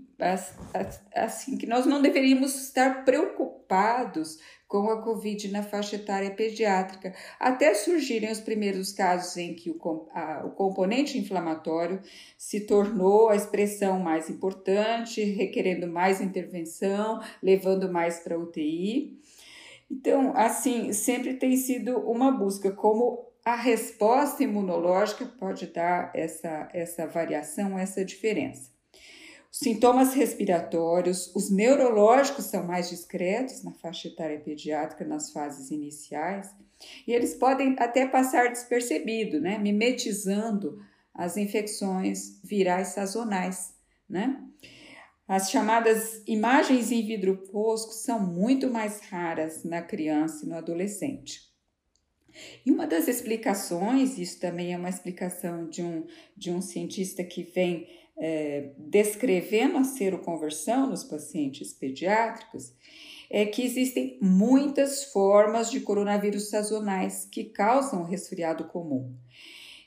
assim 1.15 1.59
que 1.59 1.67
nós 1.67 1.85
não 1.85 2.01
deveríamos 2.01 2.55
estar 2.55 3.05
preocupados 3.05 4.39
com 4.73 4.89
a 4.89 5.03
Covid 5.03 5.53
na 5.53 5.63
faixa 5.63 5.97
etária 5.97 6.31
pediátrica, 6.31 7.15
até 7.39 7.75
surgirem 7.75 8.33
os 8.33 8.41
primeiros 8.41 8.91
casos 8.91 9.37
em 9.37 9.55
que 9.55 9.71
o, 9.71 10.09
a, 10.15 10.47
o 10.47 10.53
componente 10.53 11.19
inflamatório 11.19 12.01
se 12.39 12.61
tornou 12.61 13.29
a 13.29 13.37
expressão 13.37 14.01
mais 14.01 14.31
importante, 14.31 15.23
requerendo 15.23 15.87
mais 15.87 16.23
intervenção, 16.23 17.21
levando 17.43 17.93
mais 17.93 18.21
para 18.21 18.39
UTI. 18.39 19.21
Então, 19.91 20.33
assim, 20.35 20.91
sempre 20.95 21.35
tem 21.35 21.55
sido 21.55 21.99
uma 21.99 22.33
busca 22.33 22.73
como 22.73 23.27
a 23.45 23.57
resposta 23.57 24.43
imunológica 24.43 25.27
pode 25.39 25.67
dar 25.67 26.11
essa, 26.15 26.71
essa 26.73 27.07
variação, 27.07 27.79
essa 27.79 28.03
diferença. 28.03 28.72
Os 29.53 29.59
sintomas 29.59 30.15
respiratórios, 30.15 31.31
os 31.35 31.51
neurológicos 31.51 32.47
são 32.47 32.67
mais 32.67 32.89
discretos 32.89 33.63
na 33.63 33.73
faixa 33.75 34.09
etária 34.09 34.41
pediátrica, 34.41 35.05
nas 35.05 35.31
fases 35.31 35.71
iniciais, 35.71 36.51
e 37.07 37.13
eles 37.13 37.35
podem 37.35 37.77
até 37.79 38.07
passar 38.07 38.49
despercebido, 38.49 39.39
né? 39.39 39.59
mimetizando 39.59 40.83
as 41.15 41.37
infecções 41.37 42.41
virais 42.43 42.89
sazonais. 42.89 43.75
Né? 44.09 44.43
As 45.29 45.51
chamadas 45.51 46.23
imagens 46.27 46.91
em 46.91 47.07
vidro 47.07 47.37
fosco 47.53 47.93
são 47.93 48.19
muito 48.19 48.71
mais 48.71 49.01
raras 49.01 49.65
na 49.65 49.83
criança 49.83 50.47
e 50.47 50.49
no 50.49 50.57
adolescente. 50.57 51.53
E 52.65 52.73
uma 52.73 52.87
das 52.87 53.07
explicações, 53.07 54.17
isso 54.17 54.41
também 54.41 54.73
é 54.73 54.79
uma 54.79 54.89
explicação 54.89 55.69
de 55.69 55.83
um, 55.83 56.07
de 56.35 56.51
um 56.51 56.63
cientista 56.63 57.23
que 57.23 57.43
vem 57.43 57.87
é, 58.19 58.71
descrevendo 58.77 59.79
a 59.79 59.85
seroconversão 59.85 60.87
nos 60.89 61.03
pacientes 61.05 61.73
pediátricos, 61.73 62.73
é 63.31 63.47
que 63.47 63.63
existem 63.63 64.19
muitas 64.21 65.05
formas 65.05 65.71
de 65.71 65.81
coronavírus 65.81 66.51
sazonais 66.51 67.27
que 67.31 67.45
causam 67.45 68.05
resfriado 68.05 68.65
comum. 68.65 69.15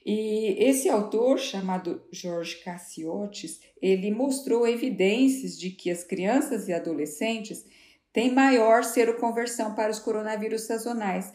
E 0.06 0.56
esse 0.60 0.88
autor, 0.88 1.40
chamado 1.40 2.04
Jorge 2.12 2.58
Cassiotes, 2.64 3.60
ele 3.82 4.12
mostrou 4.12 4.68
evidências 4.68 5.58
de 5.58 5.72
que 5.72 5.90
as 5.90 6.04
crianças 6.04 6.68
e 6.68 6.74
adolescentes 6.74 7.66
têm 8.14 8.32
maior 8.32 8.84
seroconversão 8.84 9.74
para 9.74 9.92
os 9.92 10.00
coronavírus 10.00 10.62
sazonais. 10.68 11.34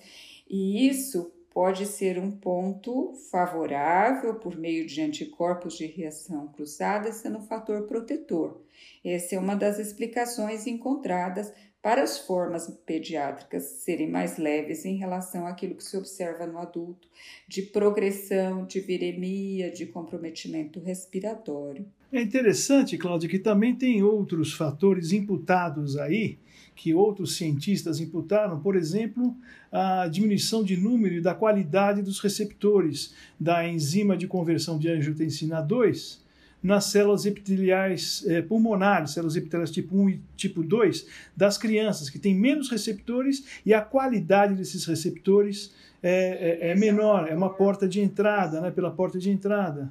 E 0.48 0.88
isso 0.88 1.32
pode 1.50 1.84
ser 1.86 2.18
um 2.18 2.30
ponto 2.30 3.12
favorável 3.30 4.34
por 4.36 4.56
meio 4.56 4.86
de 4.86 5.02
anticorpos 5.02 5.76
de 5.76 5.86
reação 5.86 6.48
cruzada, 6.48 7.12
sendo 7.12 7.38
um 7.38 7.46
fator 7.46 7.86
protetor. 7.86 8.60
Essa 9.04 9.34
é 9.34 9.38
uma 9.38 9.56
das 9.56 9.78
explicações 9.78 10.66
encontradas 10.66 11.52
para 11.82 12.02
as 12.02 12.18
formas 12.18 12.68
pediátricas 12.84 13.64
serem 13.82 14.08
mais 14.08 14.36
leves 14.36 14.84
em 14.84 14.96
relação 14.96 15.46
àquilo 15.46 15.74
que 15.74 15.84
se 15.84 15.96
observa 15.96 16.46
no 16.46 16.58
adulto, 16.58 17.08
de 17.48 17.62
progressão, 17.62 18.66
de 18.66 18.80
viremia, 18.80 19.70
de 19.70 19.86
comprometimento 19.86 20.78
respiratório. 20.78 21.90
É 22.12 22.20
interessante, 22.20 22.98
Cláudia, 22.98 23.28
que 23.28 23.38
também 23.38 23.74
tem 23.74 24.02
outros 24.02 24.52
fatores 24.52 25.12
imputados 25.12 25.96
aí 25.96 26.38
que 26.74 26.92
outros 26.92 27.36
cientistas 27.36 28.00
imputaram, 28.00 28.58
por 28.58 28.74
exemplo, 28.74 29.36
a 29.70 30.08
diminuição 30.08 30.64
de 30.64 30.76
número 30.76 31.16
e 31.16 31.20
da 31.20 31.34
qualidade 31.34 32.02
dos 32.02 32.18
receptores 32.18 33.14
da 33.38 33.68
enzima 33.68 34.16
de 34.16 34.26
conversão 34.26 34.78
de 34.78 34.88
angiotensina 34.88 35.60
2 35.60 36.24
nas 36.62 36.86
células 36.86 37.26
epiteliais 37.26 38.24
eh, 38.26 38.42
pulmonares, 38.42 39.12
células 39.12 39.36
epiteliais 39.36 39.70
tipo 39.70 39.96
1 39.96 40.10
e 40.10 40.20
tipo 40.36 40.62
2 40.62 41.06
das 41.36 41.56
crianças, 41.56 42.10
que 42.10 42.18
têm 42.18 42.34
menos 42.34 42.70
receptores 42.70 43.44
e 43.64 43.72
a 43.72 43.80
qualidade 43.80 44.54
desses 44.54 44.84
receptores 44.84 45.72
é, 46.02 46.58
é, 46.60 46.70
é 46.70 46.74
menor, 46.74 47.28
é 47.28 47.34
uma 47.34 47.50
porta 47.50 47.86
de 47.86 48.00
entrada, 48.00 48.60
né, 48.60 48.70
pela 48.70 48.90
porta 48.90 49.18
de 49.18 49.30
entrada. 49.30 49.90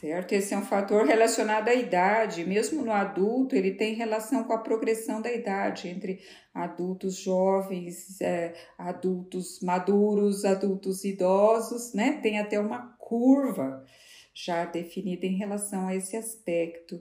Certo, 0.00 0.32
esse 0.32 0.54
é 0.54 0.56
um 0.56 0.64
fator 0.64 1.04
relacionado 1.04 1.68
à 1.68 1.74
idade. 1.74 2.42
Mesmo 2.46 2.82
no 2.82 2.90
adulto, 2.90 3.54
ele 3.54 3.72
tem 3.72 3.92
relação 3.92 4.44
com 4.44 4.54
a 4.54 4.58
progressão 4.58 5.20
da 5.20 5.30
idade 5.30 5.88
entre 5.88 6.20
adultos 6.54 7.16
jovens, 7.16 8.18
é, 8.18 8.54
adultos 8.78 9.60
maduros, 9.60 10.46
adultos 10.46 11.04
idosos, 11.04 11.92
né? 11.92 12.18
Tem 12.22 12.38
até 12.38 12.58
uma 12.58 12.96
curva 12.98 13.84
já 14.32 14.64
definida 14.64 15.26
em 15.26 15.36
relação 15.36 15.88
a 15.88 15.94
esse 15.94 16.16
aspecto. 16.16 16.98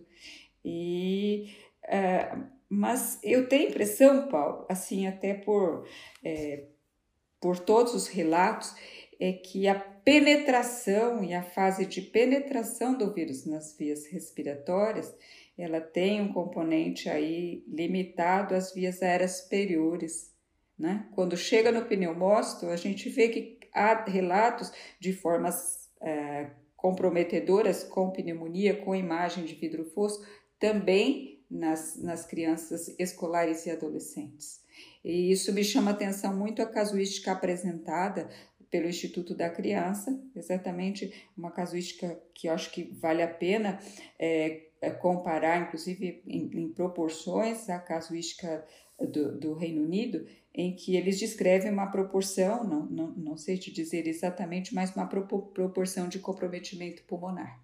E 0.65 1.55
é, 1.88 2.35
mas 2.67 3.17
eu 3.23 3.47
tenho 3.47 3.67
a 3.67 3.69
impressão, 3.69 4.27
Paulo, 4.27 4.65
assim, 4.67 5.07
até 5.07 5.33
por, 5.33 5.88
é, 6.21 6.65
por 7.39 7.57
todos 7.57 7.95
os 7.95 8.07
relatos, 8.09 8.75
é 9.19 9.31
que 9.31 9.69
a 9.69 9.75
penetração 10.10 11.24
e 11.24 11.36
a 11.36 11.43
fase 11.43 11.86
de 11.86 12.02
penetração 12.02 12.98
do 12.98 13.13
vírus 13.13 13.45
nas 13.45 13.78
vias 13.78 14.08
respiratórias, 14.08 15.15
ela 15.56 15.80
tem 15.80 16.19
um 16.19 16.34
componente 16.34 17.08
aí 17.08 17.63
limitado 17.67 18.56
às 18.56 18.74
vias 18.74 19.04
aéreas 19.04 19.41
superiores. 19.41 20.34
Né? 20.76 21.08
Quando 21.13 21.38
chega 21.38 21.72
no 21.72 21.86
pneumócito, 21.86 22.65
a 22.69 22.76
gente 22.76 23.08
vê 23.08 23.30
que 23.30 23.60
há 23.72 24.04
relatos 24.04 24.72
de 25.00 25.13
formas 25.13 25.91
é, 26.02 26.50
comprometedoras 26.76 27.84
com 27.84 28.10
pneumonia, 28.10 28.78
com 28.78 28.95
imagem 28.95 29.45
de 29.45 29.54
vidro 29.54 29.86
fosco, 29.91 30.26
também 30.58 31.39
nas, 31.48 32.02
nas 32.02 32.26
crianças 32.26 32.95
escolares 32.98 33.63
e 33.67 33.69
adolescentes. 33.69 34.60
E 35.04 35.32
isso 35.32 35.54
me 35.54 35.63
chama 35.63 35.91
atenção 35.91 36.36
muito 36.36 36.63
a 36.63 36.65
casuística 36.65 37.32
apresentada 37.32 38.28
pelo 38.69 38.88
Instituto 38.88 39.36
da 39.36 39.49
Criança, 39.49 40.21
exatamente 40.36 41.12
uma 41.38 41.51
casuística 41.51 42.19
que 42.34 42.47
eu 42.47 42.53
acho 42.53 42.71
que 42.71 42.84
vale 42.99 43.21
a 43.21 43.27
pena 43.27 43.79
é, 44.17 44.67
é 44.82 44.91
comparar, 44.91 45.62
inclusive 45.62 46.21
em, 46.27 46.49
em, 46.53 46.69
proporções, 46.69 47.69
a 47.69 47.79
casuística 47.79 48.63
do, 48.99 49.38
do, 49.38 49.53
Reino 49.53 49.84
Unido, 49.84 50.25
em 50.53 50.75
que 50.75 50.95
eles 50.95 51.19
descrevem 51.19 51.71
uma 51.71 51.88
proporção, 51.88 52.63
não, 52.63 52.86
não, 52.86 53.08
não 53.12 53.38
sei 53.38 53.58
te 53.58 53.71
dizer 53.71 54.08
exatamente, 54.08 54.73
mas 54.73 54.95
uma 54.95 55.08
proporção 55.08 56.08
de 56.08 56.19
comprometimento 56.19 57.03
pulmonar. 57.03 57.60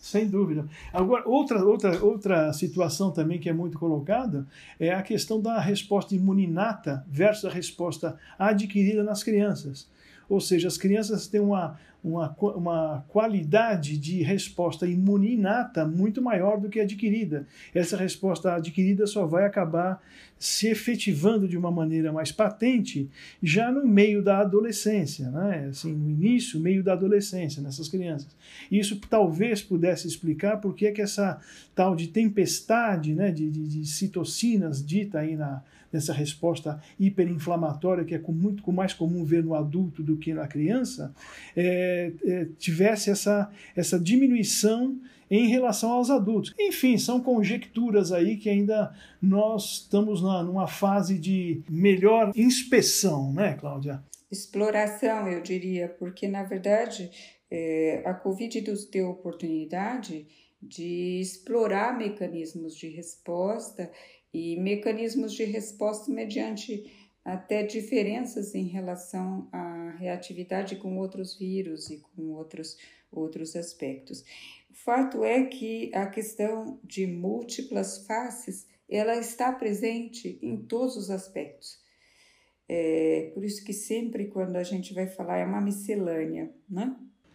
Sem 0.00 0.28
dúvida. 0.28 0.68
Agora, 0.92 1.28
outra, 1.28 1.64
outra, 1.64 2.04
outra 2.04 2.52
situação 2.52 3.10
também 3.10 3.40
que 3.40 3.48
é 3.48 3.52
muito 3.52 3.78
colocada 3.78 4.46
é 4.78 4.92
a 4.92 5.02
questão 5.02 5.40
da 5.40 5.58
resposta 5.58 6.14
imuninata 6.14 7.04
versus 7.08 7.46
a 7.46 7.50
resposta 7.50 8.16
adquirida 8.38 9.02
nas 9.02 9.24
crianças. 9.24 9.90
Ou 10.28 10.40
seja, 10.40 10.68
as 10.68 10.76
crianças 10.76 11.26
têm 11.26 11.40
uma, 11.40 11.78
uma, 12.02 12.34
uma 12.38 13.04
qualidade 13.08 13.98
de 13.98 14.22
resposta 14.22 14.86
imune 14.86 15.34
inata 15.34 15.84
muito 15.84 16.22
maior 16.22 16.60
do 16.60 16.68
que 16.68 16.80
adquirida. 16.80 17.46
Essa 17.74 17.96
resposta 17.96 18.54
adquirida 18.54 19.06
só 19.06 19.26
vai 19.26 19.44
acabar 19.44 20.00
se 20.38 20.68
efetivando 20.68 21.48
de 21.48 21.56
uma 21.56 21.70
maneira 21.70 22.12
mais 22.12 22.30
patente 22.30 23.08
já 23.42 23.72
no 23.72 23.86
meio 23.86 24.22
da 24.22 24.38
adolescência, 24.38 25.30
né? 25.30 25.68
assim, 25.70 25.92
no 25.92 26.10
início, 26.10 26.60
meio 26.60 26.82
da 26.82 26.92
adolescência, 26.92 27.62
nessas 27.62 27.88
crianças. 27.88 28.36
Isso 28.70 29.00
talvez 29.08 29.62
pudesse 29.62 30.06
explicar 30.06 30.58
por 30.58 30.74
que, 30.74 30.86
é 30.86 30.92
que 30.92 31.02
essa 31.02 31.40
tal 31.74 31.96
de 31.96 32.08
tempestade 32.08 33.14
né, 33.14 33.30
de, 33.30 33.50
de, 33.50 33.66
de 33.66 33.86
citocinas 33.86 34.84
dita 34.84 35.20
aí 35.20 35.36
na, 35.36 35.62
nessa 35.92 36.12
resposta 36.12 36.80
hiperinflamatória, 36.98 38.04
que 38.04 38.14
é 38.14 38.18
com 38.18 38.32
muito 38.32 38.70
mais 38.72 38.92
comum 38.92 39.24
ver 39.24 39.42
no 39.42 39.54
adulto 39.54 40.02
do 40.02 40.16
que 40.16 40.34
na 40.34 40.46
criança, 40.46 41.14
é, 41.56 41.85
é, 41.86 42.12
é, 42.24 42.44
tivesse 42.58 43.10
essa, 43.10 43.50
essa 43.74 43.98
diminuição 43.98 44.98
em 45.30 45.48
relação 45.48 45.90
aos 45.90 46.10
adultos. 46.10 46.54
Enfim, 46.58 46.96
são 46.98 47.20
conjecturas 47.20 48.12
aí 48.12 48.36
que 48.36 48.48
ainda 48.48 48.94
nós 49.20 49.82
estamos 49.82 50.22
na, 50.22 50.42
numa 50.42 50.68
fase 50.68 51.18
de 51.18 51.62
melhor 51.68 52.32
inspeção, 52.36 53.32
né, 53.32 53.54
Cláudia? 53.54 54.02
Exploração, 54.30 55.28
eu 55.28 55.40
diria, 55.40 55.88
porque 55.88 56.28
na 56.28 56.42
verdade 56.42 57.10
é, 57.50 58.02
a 58.04 58.14
Covid 58.14 58.60
nos 58.68 58.84
deu 58.86 59.10
oportunidade 59.10 60.26
de 60.60 61.20
explorar 61.20 61.96
mecanismos 61.96 62.76
de 62.76 62.88
resposta 62.88 63.90
e 64.32 64.56
mecanismos 64.56 65.32
de 65.32 65.44
resposta 65.44 66.12
mediante 66.12 67.05
até 67.26 67.64
diferenças 67.64 68.54
em 68.54 68.68
relação 68.68 69.48
à 69.50 69.90
reatividade 69.98 70.76
com 70.76 70.96
outros 70.96 71.36
vírus 71.36 71.90
e 71.90 71.98
com 71.98 72.30
outros, 72.30 72.76
outros 73.10 73.56
aspectos. 73.56 74.22
O 74.70 74.74
fato 74.74 75.24
é 75.24 75.44
que 75.44 75.90
a 75.92 76.06
questão 76.06 76.78
de 76.84 77.04
múltiplas 77.04 78.06
faces 78.06 78.68
ela 78.88 79.16
está 79.16 79.50
presente 79.50 80.38
em 80.40 80.56
todos 80.56 80.96
os 80.96 81.10
aspectos. 81.10 81.80
É, 82.68 83.32
por 83.34 83.44
isso 83.44 83.64
que 83.64 83.72
sempre 83.72 84.26
quando 84.26 84.54
a 84.54 84.62
gente 84.62 84.94
vai 84.94 85.08
falar 85.08 85.38
é 85.38 85.44
uma 85.44 85.60
miscelânea, 85.60 86.52
né? 86.70 86.94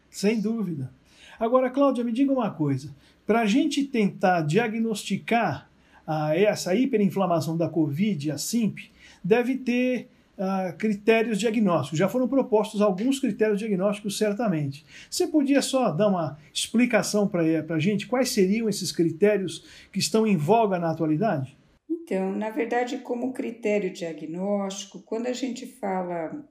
Sem 0.09 0.39
dúvida. 0.39 0.93
Agora, 1.37 1.69
Cláudia, 1.69 2.05
me 2.05 2.13
diga 2.13 2.31
uma 2.31 2.51
coisa. 2.51 2.95
Para 3.25 3.41
a 3.41 3.45
gente 3.45 3.83
tentar 3.83 4.43
diagnosticar 4.43 5.69
a, 6.07 6.33
essa 6.33 6.73
hiperinflamação 6.73 7.57
da 7.57 7.67
Covid, 7.67 8.31
a 8.31 8.37
SIMP, 8.37 8.89
deve 9.23 9.57
ter 9.57 10.09
uh, 10.37 10.75
critérios 10.77 11.39
diagnósticos. 11.39 11.99
Já 11.99 12.09
foram 12.09 12.27
propostos 12.27 12.81
alguns 12.81 13.19
critérios 13.19 13.59
diagnósticos, 13.59 14.17
certamente. 14.17 14.85
Você 15.09 15.27
podia 15.27 15.61
só 15.61 15.91
dar 15.91 16.07
uma 16.07 16.37
explicação 16.53 17.27
para 17.27 17.41
a 17.75 17.79
gente 17.79 18.07
quais 18.07 18.29
seriam 18.29 18.67
esses 18.67 18.91
critérios 18.91 19.65
que 19.91 19.99
estão 19.99 20.25
em 20.25 20.37
voga 20.37 20.79
na 20.79 20.91
atualidade? 20.91 21.57
Então, 21.89 22.31
na 22.31 22.49
verdade, 22.49 22.97
como 22.99 23.33
critério 23.33 23.91
diagnóstico, 23.91 25.01
quando 25.01 25.27
a 25.27 25.33
gente 25.33 25.65
fala 25.65 26.45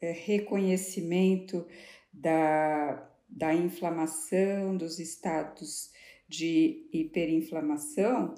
é, 0.00 0.12
reconhecimento 0.12 1.66
da, 2.12 3.06
da 3.28 3.54
inflamação, 3.54 4.76
dos 4.76 4.98
estados 4.98 5.90
de 6.28 6.88
hiperinflamação, 6.92 8.34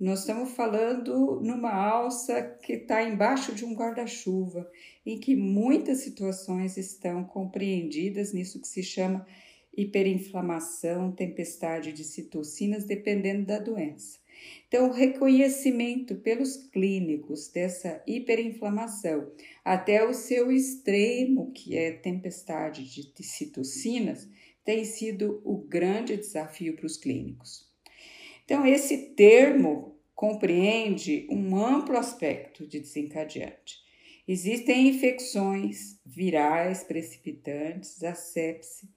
nós 0.00 0.20
estamos 0.20 0.52
falando 0.52 1.42
numa 1.42 1.74
alça 1.74 2.40
que 2.62 2.72
está 2.72 3.02
embaixo 3.02 3.54
de 3.54 3.66
um 3.66 3.74
guarda-chuva, 3.74 4.66
em 5.04 5.20
que 5.20 5.36
muitas 5.36 5.98
situações 5.98 6.78
estão 6.78 7.22
compreendidas 7.22 8.32
nisso 8.32 8.62
que 8.62 8.66
se 8.66 8.82
chama 8.82 9.26
hiperinflamação, 9.76 11.12
tempestade 11.12 11.92
de 11.92 12.02
citocinas, 12.02 12.86
dependendo 12.86 13.44
da 13.44 13.58
doença. 13.58 14.18
Então, 14.66 14.88
o 14.88 14.92
reconhecimento 14.92 16.14
pelos 16.14 16.56
clínicos 16.56 17.48
dessa 17.48 18.02
hiperinflamação 18.06 19.30
até 19.62 20.02
o 20.02 20.14
seu 20.14 20.50
extremo, 20.50 21.52
que 21.52 21.76
é 21.76 21.92
tempestade 21.92 22.84
de 22.90 23.22
citocinas, 23.22 24.26
tem 24.64 24.82
sido 24.86 25.42
o 25.44 25.58
grande 25.58 26.16
desafio 26.16 26.74
para 26.74 26.86
os 26.86 26.96
clínicos. 26.96 27.69
Então, 28.50 28.66
esse 28.66 29.14
termo 29.14 29.96
compreende 30.12 31.24
um 31.30 31.56
amplo 31.56 31.96
aspecto 31.96 32.66
de 32.66 32.80
desencadeante. 32.80 33.76
Existem 34.26 34.88
infecções 34.88 36.00
virais 36.04 36.82
precipitantes, 36.82 38.02
a 38.02 38.12
sepse, 38.12 38.90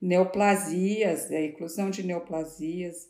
neoplasias, 0.00 1.32
a 1.32 1.40
inclusão 1.40 1.90
de 1.90 2.04
neoplasias, 2.04 3.08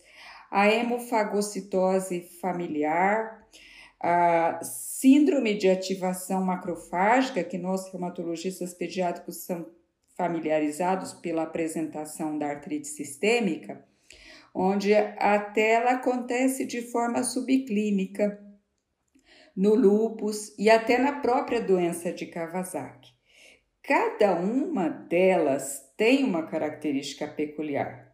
a 0.50 0.66
hemofagocitose 0.66 2.22
familiar, 2.40 3.46
a 4.00 4.64
síndrome 4.64 5.59
de 5.59 5.68
ativação 5.68 6.42
macrofágica, 6.42 7.44
que 7.44 7.59
nós 7.59 7.92
reumatologistas 7.92 8.72
pediátricos 8.72 9.44
são 9.44 9.66
familiarizados 10.16 11.12
pela 11.12 11.42
apresentação 11.42 12.38
da 12.38 12.46
artrite 12.46 12.88
sistêmica, 12.88 13.91
onde 14.54 14.94
a 14.94 15.38
tela 15.38 15.92
acontece 15.92 16.66
de 16.66 16.82
forma 16.82 17.22
subclínica 17.22 18.38
no 19.56 19.74
lúpus 19.74 20.54
e 20.58 20.70
até 20.70 20.98
na 20.98 21.20
própria 21.20 21.60
doença 21.60 22.12
de 22.12 22.26
Kawasaki. 22.26 23.12
Cada 23.82 24.40
uma 24.40 24.88
delas 24.88 25.82
tem 25.96 26.24
uma 26.24 26.46
característica 26.46 27.26
peculiar. 27.26 28.12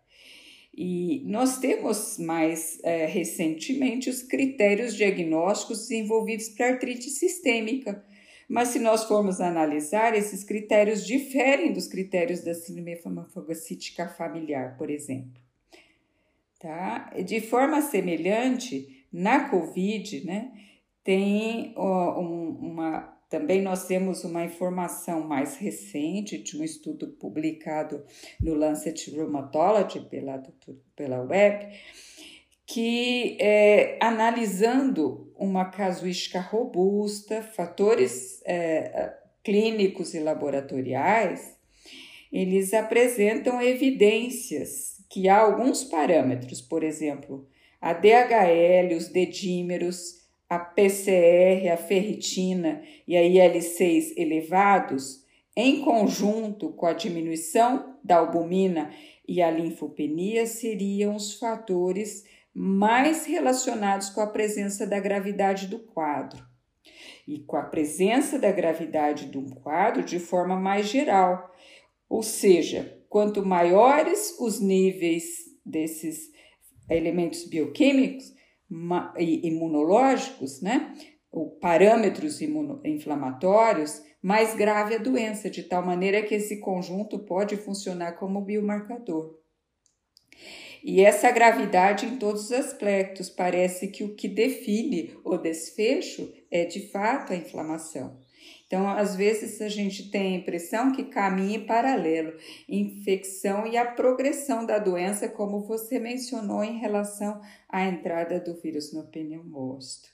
E 0.75 1.25
nós 1.27 1.59
temos 1.59 2.19
mais 2.19 2.79
é, 2.85 3.05
recentemente 3.05 4.09
os 4.09 4.23
critérios 4.23 4.95
diagnósticos 4.95 5.81
desenvolvidos 5.81 6.51
para 6.51 6.69
artrite 6.69 7.11
sistêmica. 7.11 8.05
Mas 8.49 8.69
se 8.69 8.79
nós 8.79 9.05
formos 9.05 9.41
analisar, 9.41 10.17
esses 10.17 10.43
critérios 10.43 11.05
diferem 11.05 11.73
dos 11.73 11.87
critérios 11.87 12.43
da 12.43 12.55
síndrome 12.55 12.93
hemofagocítica 12.93 14.09
familiar, 14.09 14.77
por 14.79 14.89
exemplo. 14.89 15.38
Tá? 16.59 17.11
De 17.25 17.41
forma 17.41 17.81
semelhante, 17.81 19.07
na 19.13 19.49
COVID, 19.49 20.27
né, 20.27 20.53
tem 21.05 21.73
ó, 21.77 22.21
um, 22.21 22.51
uma. 22.61 23.17
Também 23.31 23.63
nós 23.63 23.87
temos 23.87 24.25
uma 24.25 24.45
informação 24.45 25.21
mais 25.21 25.57
recente 25.57 26.39
de 26.39 26.59
um 26.59 26.65
estudo 26.65 27.09
publicado 27.09 28.03
no 28.41 28.55
Lancet 28.55 29.11
Rheumatology 29.11 30.01
pela, 30.01 30.43
pela 30.97 31.21
web, 31.21 31.67
que 32.67 33.37
é, 33.39 33.99
analisando 34.01 35.31
uma 35.37 35.67
casuística 35.67 36.41
robusta, 36.41 37.43
fatores 37.43 38.43
é, 38.47 39.15
clínicos 39.45 40.15
e 40.15 40.21
laboratoriais, 40.21 41.57
eles 42.33 42.75
apresentam 42.75 43.61
evidências 43.63 44.98
que 45.09 45.29
há 45.29 45.39
alguns 45.39 45.85
parâmetros, 45.85 46.61
por 46.61 46.83
exemplo, 46.83 47.49
a 47.81 47.93
DHL, 47.93 48.95
os 48.97 49.09
dedímeros, 49.09 50.19
a 50.49 50.59
PCR, 50.59 51.69
a 51.73 51.77
ferritina 51.77 52.83
e 53.07 53.17
a 53.17 53.21
IL6 53.21 54.15
elevados, 54.17 55.25
em 55.57 55.83
conjunto 55.83 56.71
com 56.73 56.87
a 56.87 56.93
diminuição 56.93 57.97
da 58.03 58.17
albumina 58.17 58.91
e 59.27 59.43
a 59.43 59.51
linfopenia, 59.51 60.47
seriam 60.47 61.17
os 61.17 61.35
fatores 61.35 62.25
mais 62.55 63.27
relacionados 63.27 64.09
com 64.11 64.21
a 64.21 64.27
presença 64.27 64.87
da 64.87 64.99
gravidade 64.99 65.67
do 65.67 65.79
quadro. 65.79 66.47
E 67.27 67.41
com 67.41 67.57
a 67.57 67.63
presença 67.63 68.39
da 68.39 68.51
gravidade 68.51 69.27
de 69.27 69.39
um 69.39 69.51
quadro 69.51 70.03
de 70.03 70.19
forma 70.19 70.57
mais 70.57 70.87
geral, 70.87 71.55
ou 72.09 72.23
seja, 72.23 72.98
quanto 73.09 73.45
maiores 73.45 74.37
os 74.39 74.61
níveis 74.61 75.25
desses 75.65 76.31
elementos 76.91 77.45
bioquímicos 77.45 78.33
e 79.19 79.49
imunológicos, 79.49 80.61
né, 80.61 80.95
ou 81.31 81.51
parâmetros 81.59 82.41
inflamatórios, 82.85 84.03
mais 84.23 84.55
grave 84.55 84.95
a 84.95 84.99
doença, 84.99 85.49
de 85.49 85.63
tal 85.63 85.85
maneira 85.85 86.23
que 86.23 86.35
esse 86.35 86.59
conjunto 86.61 87.19
pode 87.21 87.57
funcionar 87.57 88.13
como 88.13 88.45
biomarcador. 88.45 89.39
E 90.83 91.01
essa 91.01 91.31
gravidade 91.31 92.07
em 92.07 92.17
todos 92.17 92.45
os 92.45 92.53
aspectos, 92.53 93.29
parece 93.29 93.89
que 93.89 94.05
o 94.05 94.15
que 94.15 94.29
define 94.29 95.17
o 95.25 95.37
desfecho 95.37 96.33
é 96.51 96.65
de 96.65 96.89
fato 96.89 97.33
a 97.33 97.37
inflamação. 97.37 98.19
Então, 98.69 98.87
às 98.87 99.17
vezes 99.17 99.63
a 99.63 99.69
gente 99.69 100.11
tem 100.11 100.35
a 100.35 100.39
impressão 100.39 100.93
que 100.93 101.05
caminha 101.05 101.65
paralelo, 101.65 102.35
infecção 102.69 103.67
e 103.67 103.79
a 103.79 103.93
progressão 103.93 104.67
da 104.67 104.79
doença, 104.79 105.27
como 105.27 105.65
você 105.65 105.99
mencionou 105.99 106.63
em 106.63 106.79
relação 106.79 107.41
à 107.67 107.87
entrada 107.87 108.39
do 108.39 108.55
vírus 108.61 108.93
no 108.93 109.05
pneumosto. 109.05 110.11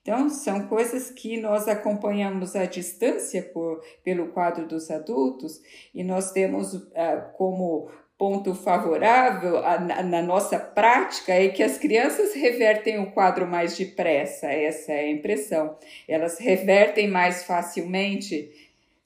Então, 0.00 0.28
são 0.30 0.68
coisas 0.68 1.10
que 1.10 1.36
nós 1.40 1.66
acompanhamos 1.66 2.54
à 2.54 2.64
distância 2.64 3.42
por, 3.42 3.82
pelo 4.04 4.28
quadro 4.28 4.68
dos 4.68 4.88
adultos 4.88 5.60
e 5.92 6.04
nós 6.04 6.30
temos 6.30 6.74
uh, 6.74 7.32
como 7.36 7.90
ponto 8.18 8.54
favorável 8.54 9.58
a, 9.58 9.78
na 9.78 10.22
nossa 10.22 10.58
prática 10.58 11.32
é 11.32 11.48
que 11.48 11.62
as 11.62 11.76
crianças 11.76 12.34
revertem 12.34 12.98
o 12.98 13.12
quadro 13.12 13.46
mais 13.46 13.76
depressa, 13.76 14.46
essa 14.46 14.92
é 14.92 15.00
a 15.00 15.10
impressão. 15.10 15.76
Elas 16.08 16.38
revertem 16.38 17.08
mais 17.08 17.44
facilmente 17.44 18.50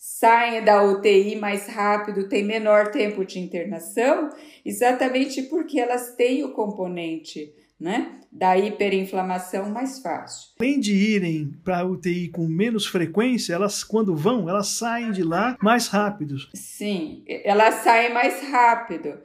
saem 0.01 0.65
da 0.65 0.83
UTI 0.83 1.37
mais 1.37 1.67
rápido, 1.67 2.27
têm 2.27 2.43
menor 2.43 2.91
tempo 2.91 3.23
de 3.23 3.39
internação, 3.39 4.31
exatamente 4.65 5.43
porque 5.43 5.79
elas 5.79 6.15
têm 6.15 6.43
o 6.43 6.55
componente 6.55 7.53
né, 7.81 8.21
da 8.31 8.57
hiperinflamação 8.57 9.71
mais 9.71 10.01
fácil. 10.01 10.51
Além 10.61 10.79
de 10.79 10.95
irem 10.95 11.53
para 11.65 11.81
a 11.81 11.85
UTI 11.85 12.29
com 12.29 12.47
menos 12.47 12.87
frequência, 12.87 13.55
elas 13.55 13.83
quando 13.83 14.15
vão, 14.15 14.49
elas 14.49 14.69
saem 14.69 15.11
de 15.11 15.23
lá 15.23 15.57
mais 15.61 15.89
rápido. 15.89 16.37
Sim, 16.55 17.25
elas 17.27 17.77
saem 17.77 18.13
mais 18.13 18.43
rápido. 18.51 19.19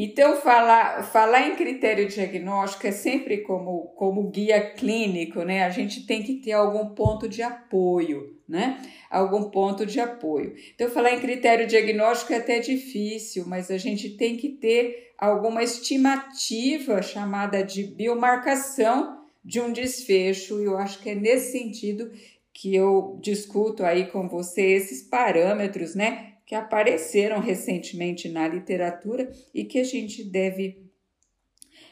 Então, 0.00 0.36
falar, 0.36 1.02
falar 1.02 1.48
em 1.48 1.56
critério 1.56 2.06
diagnóstico 2.06 2.86
é 2.86 2.92
sempre 2.92 3.38
como, 3.38 3.88
como 3.96 4.30
guia 4.30 4.60
clínico, 4.60 5.42
né? 5.42 5.64
A 5.64 5.70
gente 5.70 6.06
tem 6.06 6.22
que 6.22 6.34
ter 6.34 6.52
algum 6.52 6.94
ponto 6.94 7.28
de 7.28 7.42
apoio, 7.42 8.38
né? 8.48 8.80
Algum 9.10 9.50
ponto 9.50 9.84
de 9.84 9.98
apoio. 9.98 10.54
Então, 10.72 10.88
falar 10.88 11.14
em 11.14 11.20
critério 11.20 11.66
diagnóstico 11.66 12.32
é 12.32 12.36
até 12.36 12.60
difícil, 12.60 13.44
mas 13.48 13.72
a 13.72 13.76
gente 13.76 14.10
tem 14.10 14.36
que 14.36 14.50
ter 14.50 15.14
alguma 15.18 15.64
estimativa 15.64 17.02
chamada 17.02 17.64
de 17.64 17.82
biomarcação 17.82 19.18
de 19.44 19.60
um 19.60 19.72
desfecho, 19.72 20.60
e 20.60 20.66
eu 20.66 20.78
acho 20.78 21.00
que 21.02 21.10
é 21.10 21.14
nesse 21.16 21.58
sentido 21.58 22.12
que 22.54 22.72
eu 22.72 23.18
discuto 23.20 23.84
aí 23.84 24.06
com 24.06 24.28
você 24.28 24.62
esses 24.62 25.02
parâmetros, 25.02 25.96
né? 25.96 26.34
Que 26.48 26.54
apareceram 26.54 27.40
recentemente 27.40 28.26
na 28.26 28.48
literatura 28.48 29.30
e 29.54 29.64
que 29.64 29.78
a 29.78 29.84
gente 29.84 30.24
deve 30.24 30.82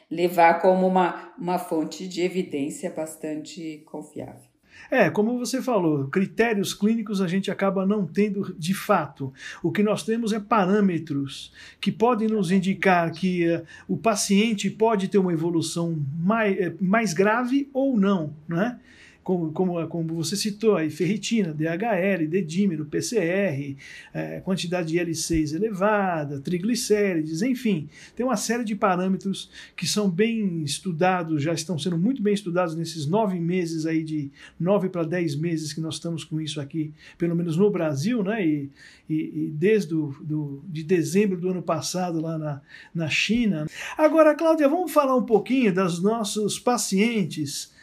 levar 0.09 0.55
como 0.55 0.87
uma, 0.87 1.31
uma 1.37 1.59
fonte 1.59 2.07
de 2.07 2.23
evidência 2.23 2.89
bastante 2.89 3.83
confiável. 3.85 4.49
É, 4.89 5.11
como 5.11 5.37
você 5.37 5.61
falou, 5.61 6.07
critérios 6.07 6.73
clínicos 6.73 7.21
a 7.21 7.27
gente 7.27 7.51
acaba 7.51 7.85
não 7.85 8.07
tendo 8.07 8.55
de 8.57 8.73
fato. 8.73 9.31
O 9.61 9.71
que 9.71 9.83
nós 9.83 10.03
temos 10.03 10.33
é 10.33 10.39
parâmetros 10.39 11.53
que 11.79 11.91
podem 11.91 12.27
nos 12.27 12.49
indicar 12.49 13.11
que 13.11 13.47
uh, 13.47 13.63
o 13.87 13.95
paciente 13.95 14.71
pode 14.71 15.07
ter 15.07 15.19
uma 15.19 15.33
evolução 15.33 16.03
mais, 16.17 16.67
uh, 16.67 16.75
mais 16.81 17.13
grave 17.13 17.69
ou 17.71 17.95
não, 17.95 18.35
né? 18.47 18.79
Como, 19.27 19.51
como, 19.51 19.87
como 19.87 20.15
você 20.15 20.37
citou 20.37 20.77
aí, 20.77 20.89
ferritina, 20.89 21.53
DHL, 21.53 22.25
dedímero, 22.29 22.85
PCR, 22.85 23.75
é, 24.13 24.39
quantidade 24.39 24.87
de 24.87 24.97
L6 24.97 25.53
elevada, 25.53 26.39
triglicérides, 26.39 27.41
enfim, 27.41 27.89
tem 28.15 28.25
uma 28.25 28.37
série 28.37 28.63
de 28.63 28.73
parâmetros 28.73 29.51
que 29.75 29.85
são 29.85 30.09
bem 30.09 30.63
estudados, 30.63 31.43
já 31.43 31.51
estão 31.51 31.77
sendo 31.77 31.97
muito 31.97 32.23
bem 32.23 32.33
estudados 32.33 32.73
nesses 32.73 33.05
nove 33.05 33.37
meses 33.37 33.85
aí, 33.85 34.01
de 34.01 34.31
nove 34.57 34.87
para 34.87 35.03
dez 35.03 35.35
meses 35.35 35.73
que 35.73 35.81
nós 35.81 35.95
estamos 35.95 36.23
com 36.23 36.39
isso 36.39 36.61
aqui, 36.61 36.93
pelo 37.17 37.35
menos 37.35 37.57
no 37.57 37.69
Brasil, 37.69 38.23
né? 38.23 38.47
E, 38.47 38.69
e, 39.09 39.15
e 39.15 39.51
desde 39.53 39.89
do, 39.89 40.15
do, 40.21 40.63
de 40.69 40.83
dezembro 40.83 41.37
do 41.37 41.49
ano 41.49 41.61
passado 41.61 42.21
lá 42.21 42.37
na, 42.37 42.61
na 42.95 43.09
China. 43.09 43.67
Agora, 43.97 44.33
Cláudia, 44.33 44.69
vamos 44.69 44.93
falar 44.93 45.17
um 45.17 45.25
pouquinho 45.25 45.73
dos 45.73 46.01
nossos 46.01 46.57
pacientes 46.57 47.75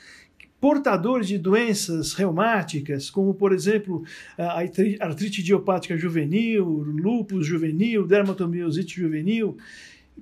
portadores 0.64 1.29
de 1.29 1.37
doenças 1.37 2.14
reumáticas, 2.14 3.11
como 3.11 3.35
por 3.35 3.53
exemplo 3.53 4.03
a 4.38 4.61
artrite 5.00 5.42
idiopática 5.42 5.94
juvenil, 5.94 6.64
lúpus 6.64 7.46
juvenil, 7.46 8.07
dermatomiosite 8.07 8.98
juvenil, 8.98 9.59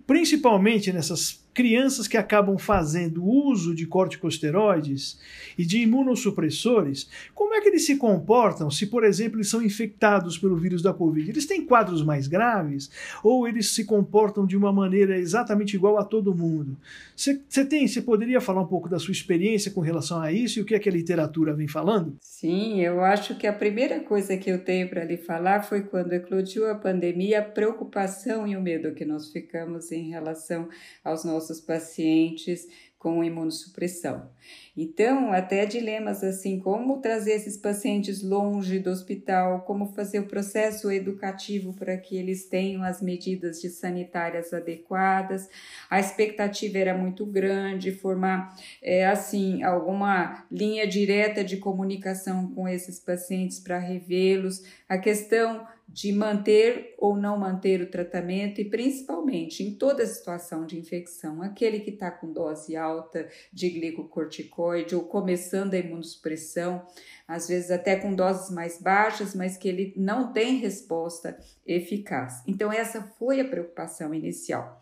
principalmente 0.04 0.92
nessas 0.92 1.41
crianças 1.54 2.08
que 2.08 2.16
acabam 2.16 2.56
fazendo 2.56 3.24
uso 3.24 3.74
de 3.74 3.86
corticosteroides 3.86 5.18
e 5.58 5.64
de 5.64 5.78
imunossupressores, 5.78 7.08
como 7.34 7.54
é 7.54 7.60
que 7.60 7.68
eles 7.68 7.84
se 7.84 7.96
comportam 7.96 8.70
se, 8.70 8.86
por 8.86 9.04
exemplo, 9.04 9.36
eles 9.36 9.48
são 9.48 9.62
infectados 9.62 10.38
pelo 10.38 10.56
vírus 10.56 10.82
da 10.82 10.94
Covid? 10.94 11.28
Eles 11.28 11.46
têm 11.46 11.64
quadros 11.64 12.02
mais 12.02 12.26
graves 12.26 12.90
ou 13.22 13.46
eles 13.46 13.70
se 13.70 13.84
comportam 13.84 14.46
de 14.46 14.56
uma 14.56 14.72
maneira 14.72 15.18
exatamente 15.18 15.76
igual 15.76 15.98
a 15.98 16.04
todo 16.04 16.34
mundo? 16.34 16.76
Você 17.14 17.64
tem, 17.64 17.86
você 17.86 18.00
poderia 18.00 18.40
falar 18.40 18.62
um 18.62 18.66
pouco 18.66 18.88
da 18.88 18.98
sua 18.98 19.12
experiência 19.12 19.70
com 19.70 19.80
relação 19.80 20.20
a 20.20 20.32
isso 20.32 20.58
e 20.58 20.62
o 20.62 20.64
que, 20.64 20.74
é 20.74 20.78
que 20.78 20.88
a 20.88 20.92
literatura 20.92 21.52
vem 21.52 21.68
falando? 21.68 22.16
Sim, 22.20 22.80
eu 22.80 23.02
acho 23.02 23.36
que 23.36 23.46
a 23.46 23.52
primeira 23.52 24.00
coisa 24.00 24.36
que 24.36 24.50
eu 24.50 24.64
tenho 24.64 24.88
para 24.88 25.04
lhe 25.04 25.18
falar 25.18 25.62
foi 25.62 25.82
quando 25.82 26.12
eclodiu 26.14 26.68
a 26.70 26.74
pandemia, 26.74 27.40
a 27.40 27.42
preocupação 27.42 28.46
e 28.46 28.56
o 28.56 28.62
medo 28.62 28.94
que 28.94 29.04
nós 29.04 29.30
ficamos 29.30 29.92
em 29.92 30.08
relação 30.08 30.68
aos 31.04 31.24
nossos 31.24 31.41
nossos 31.42 31.60
pacientes 31.60 32.68
com 33.02 33.24
imunossupressão. 33.24 34.30
Então, 34.76 35.32
até 35.32 35.66
dilemas 35.66 36.22
assim, 36.22 36.60
como 36.60 37.00
trazer 37.00 37.32
esses 37.32 37.56
pacientes 37.56 38.22
longe 38.22 38.78
do 38.78 38.90
hospital, 38.90 39.62
como 39.62 39.92
fazer 39.92 40.20
o 40.20 40.28
processo 40.28 40.88
educativo 40.88 41.72
para 41.72 41.96
que 41.96 42.16
eles 42.16 42.46
tenham 42.46 42.84
as 42.84 43.02
medidas 43.02 43.60
de 43.60 43.68
sanitárias 43.68 44.54
adequadas. 44.54 45.48
A 45.90 45.98
expectativa 45.98 46.78
era 46.78 46.96
muito 46.96 47.26
grande, 47.26 47.90
formar 47.90 48.56
é, 48.80 49.04
assim 49.04 49.64
alguma 49.64 50.46
linha 50.48 50.86
direta 50.86 51.42
de 51.42 51.56
comunicação 51.56 52.54
com 52.54 52.68
esses 52.68 53.00
pacientes 53.00 53.58
para 53.58 53.80
revê-los. 53.80 54.62
A 54.88 54.96
questão 54.96 55.66
de 55.88 56.10
manter 56.12 56.94
ou 56.98 57.16
não 57.16 57.38
manter 57.38 57.82
o 57.82 57.90
tratamento 57.90 58.60
e 58.60 58.64
principalmente 58.64 59.62
em 59.62 59.74
toda 59.74 60.06
situação 60.06 60.64
de 60.64 60.78
infecção, 60.78 61.42
aquele 61.42 61.80
que 61.80 61.90
está 61.90 62.10
com 62.10 62.32
dose 62.32 62.76
alta 62.76 63.28
de 63.52 63.68
glicocorticoide 63.68 64.94
ou 64.94 65.02
começando 65.04 65.74
a 65.74 65.78
imunossupressão, 65.78 66.86
às 67.28 67.48
vezes 67.48 67.70
até 67.70 67.96
com 67.96 68.14
doses 68.14 68.50
mais 68.50 68.80
baixas, 68.80 69.34
mas 69.34 69.56
que 69.56 69.68
ele 69.68 69.92
não 69.96 70.32
tem 70.32 70.56
resposta 70.56 71.38
eficaz. 71.66 72.42
Então 72.46 72.72
essa 72.72 73.02
foi 73.18 73.40
a 73.40 73.48
preocupação 73.48 74.14
inicial. 74.14 74.80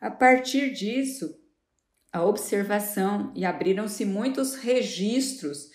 A 0.00 0.10
partir 0.10 0.72
disso, 0.72 1.38
a 2.12 2.24
observação 2.24 3.30
e 3.34 3.44
abriram-se 3.44 4.04
muitos 4.04 4.54
registros 4.54 5.70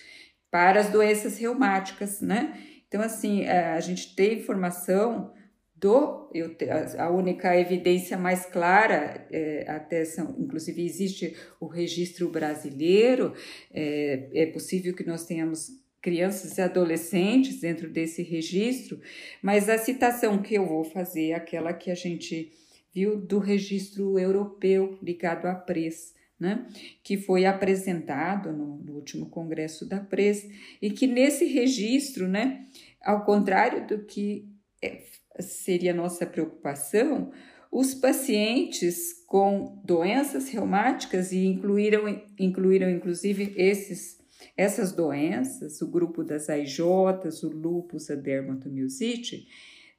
para 0.50 0.80
as 0.80 0.90
doenças 0.90 1.38
reumáticas, 1.38 2.20
né? 2.20 2.71
Então, 2.92 3.02
assim, 3.02 3.44
é, 3.44 3.68
a 3.68 3.80
gente 3.80 4.14
tem 4.14 4.40
informação 4.40 5.32
do, 5.74 6.30
eu, 6.34 6.54
a 6.98 7.10
única 7.10 7.58
evidência 7.58 8.18
mais 8.18 8.46
clara, 8.46 9.26
é, 9.32 9.64
até 9.66 10.04
são, 10.04 10.36
inclusive 10.38 10.84
existe 10.84 11.34
o 11.58 11.68
registro 11.68 12.28
brasileiro, 12.28 13.34
é, 13.74 14.30
é 14.34 14.46
possível 14.48 14.94
que 14.94 15.08
nós 15.08 15.26
tenhamos 15.26 15.70
crianças 16.02 16.58
e 16.58 16.62
adolescentes 16.62 17.62
dentro 17.62 17.90
desse 17.90 18.24
registro, 18.24 19.00
mas 19.42 19.70
a 19.70 19.78
citação 19.78 20.42
que 20.42 20.56
eu 20.56 20.66
vou 20.66 20.84
fazer 20.84 21.30
é 21.30 21.36
aquela 21.36 21.72
que 21.72 21.90
a 21.90 21.96
gente 21.96 22.52
viu 22.94 23.16
do 23.16 23.40
registro 23.40 24.20
europeu 24.20 25.00
ligado 25.02 25.46
à 25.46 25.56
PRES, 25.56 26.14
né, 26.42 26.66
que 27.04 27.18
foi 27.18 27.46
apresentado 27.46 28.52
no, 28.52 28.78
no, 28.78 28.96
último 28.96 29.30
congresso 29.30 29.88
da 29.88 30.00
PRES, 30.00 30.50
e 30.82 30.90
que 30.90 31.06
nesse 31.06 31.46
registro, 31.46 32.28
né, 32.28 32.66
ao 33.00 33.24
contrário 33.24 33.86
do 33.86 34.00
que 34.06 34.50
é, 34.82 35.04
seria 35.40 35.94
nossa 35.94 36.26
preocupação, 36.26 37.32
os 37.72 37.94
pacientes 37.94 39.24
com 39.28 39.80
doenças 39.86 40.50
reumáticas 40.50 41.32
e 41.32 41.46
incluíram, 41.46 42.22
incluíram 42.40 42.90
inclusive 42.90 43.54
esses, 43.56 44.18
essas 44.58 44.92
doenças, 44.92 45.80
o 45.80 45.88
grupo 45.88 46.24
das 46.24 46.50
AIJs, 46.50 47.44
o 47.44 47.50
lúpus, 47.50 48.10
a 48.10 48.16
dermatomiosite, 48.16 49.48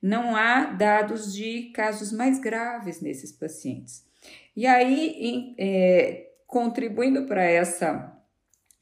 não 0.02 0.34
há 0.34 0.64
dados 0.64 1.32
de 1.32 1.70
casos 1.72 2.10
mais 2.10 2.40
graves 2.40 3.00
nesses 3.00 3.30
pacientes. 3.30 4.04
E 4.56 4.66
aí, 4.66 5.14
em, 5.18 5.54
é, 5.56 6.31
contribuindo 6.52 7.24
para 7.24 7.42
essa 7.42 8.14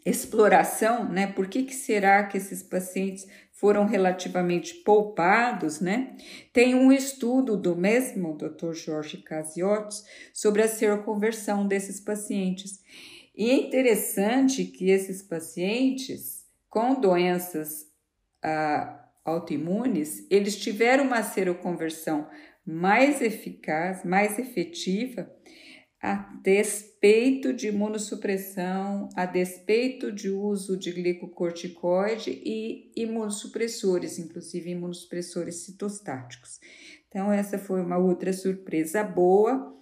exploração, 0.04 1.08
né? 1.08 1.28
Por 1.28 1.46
que, 1.46 1.62
que 1.62 1.74
será 1.74 2.24
que 2.24 2.36
esses 2.36 2.64
pacientes 2.64 3.28
foram 3.52 3.86
relativamente 3.86 4.74
poupados, 4.74 5.78
né? 5.78 6.16
Tem 6.52 6.74
um 6.74 6.90
estudo 6.90 7.56
do 7.56 7.76
mesmo 7.76 8.36
Dr. 8.36 8.72
Jorge 8.72 9.18
Casiotti 9.18 10.02
sobre 10.34 10.62
a 10.62 10.68
seroconversão 10.68 11.64
desses 11.64 12.00
pacientes. 12.00 12.80
E 13.36 13.48
é 13.50 13.54
interessante 13.54 14.64
que 14.64 14.90
esses 14.90 15.22
pacientes 15.22 16.44
com 16.68 17.00
doenças 17.00 17.86
ah, 18.42 19.08
autoimunes, 19.24 20.26
eles 20.28 20.56
tiveram 20.56 21.04
uma 21.04 21.22
seroconversão 21.22 22.28
mais 22.66 23.22
eficaz, 23.22 24.02
mais 24.04 24.40
efetiva 24.40 25.30
a 26.02 26.14
despeito 26.42 27.52
de 27.52 27.68
imunossupressão, 27.68 29.10
a 29.14 29.26
despeito 29.26 30.10
de 30.10 30.30
uso 30.30 30.78
de 30.78 30.90
glicocorticoide 30.90 32.30
e 32.44 32.90
imunossupressores, 32.96 34.18
inclusive 34.18 34.70
imunossupressores 34.70 35.56
citostáticos. 35.56 36.58
Então, 37.08 37.30
essa 37.30 37.58
foi 37.58 37.82
uma 37.82 37.98
outra 37.98 38.32
surpresa 38.32 39.02
boa 39.02 39.76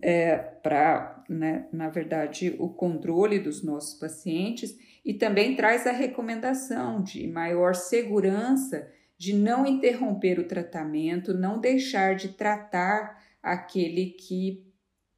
é, 0.00 0.36
para, 0.36 1.24
né, 1.28 1.66
na 1.72 1.88
verdade, 1.88 2.54
o 2.58 2.68
controle 2.68 3.40
dos 3.40 3.62
nossos 3.62 3.98
pacientes 3.98 4.76
e 5.04 5.14
também 5.14 5.56
traz 5.56 5.86
a 5.86 5.92
recomendação 5.92 7.02
de 7.02 7.26
maior 7.26 7.74
segurança 7.74 8.88
de 9.18 9.34
não 9.34 9.66
interromper 9.66 10.38
o 10.38 10.46
tratamento, 10.46 11.34
não 11.34 11.60
deixar 11.60 12.14
de 12.14 12.28
tratar 12.28 13.22
aquele 13.42 14.10
que 14.10 14.73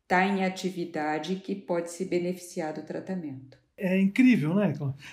está 0.07 0.25
em 0.25 0.45
atividade 0.45 1.35
que 1.35 1.53
pode 1.53 1.91
se 1.91 2.05
beneficiar 2.05 2.73
do 2.73 2.83
tratamento. 2.83 3.59
É 3.79 4.01
incrível, 4.01 4.55
né? 4.55 4.73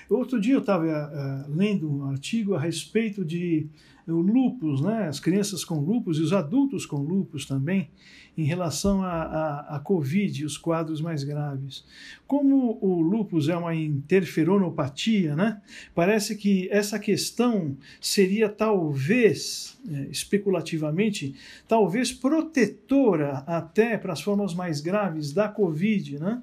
Outro 0.10 0.39
dia 0.39 0.54
eu 0.54 0.62
estava 0.62 0.86
uh, 0.86 1.54
lendo 1.54 1.91
um 1.91 2.06
artigo 2.06 2.56
a 2.56 2.60
respeito 2.60 3.26
de 3.26 3.67
o 4.08 4.21
lupus, 4.21 4.82
né, 4.82 5.08
as 5.08 5.19
crianças 5.19 5.63
com 5.63 5.80
lupus 5.80 6.17
e 6.17 6.21
os 6.21 6.34
adultos 6.34 6.86
com 6.86 6.97
lupus 6.97 7.45
também, 7.45 7.89
em 8.38 8.43
relação 8.43 9.02
à 9.04 9.80
Covid, 9.84 10.45
os 10.45 10.58
quadros 10.58 10.99
mais 10.99 11.23
graves. 11.23 11.86
Como 12.28 12.78
o 12.82 13.02
lupus 13.02 13.47
é 13.47 13.56
uma 13.56 13.76
interferonopatia, 13.76 15.36
né, 15.36 15.62
parece 15.95 16.36
que 16.36 16.67
essa 16.69 16.99
questão 16.99 17.78
seria 18.02 18.49
talvez, 18.49 19.80
especulativamente, 20.10 21.36
talvez 21.67 22.12
protetora 22.12 23.43
até 23.47 23.97
para 23.97 24.13
as 24.13 24.21
formas 24.21 24.54
mais 24.54 24.82
graves 24.82 25.32
da 25.32 25.47
Covid, 25.47 26.19
né? 26.19 26.41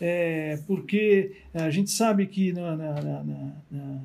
É, 0.00 0.58
porque 0.66 1.32
a 1.54 1.70
gente 1.70 1.90
sabe 1.90 2.26
que 2.26 2.52
na, 2.52 2.76
na, 2.76 3.24
na, 3.70 4.00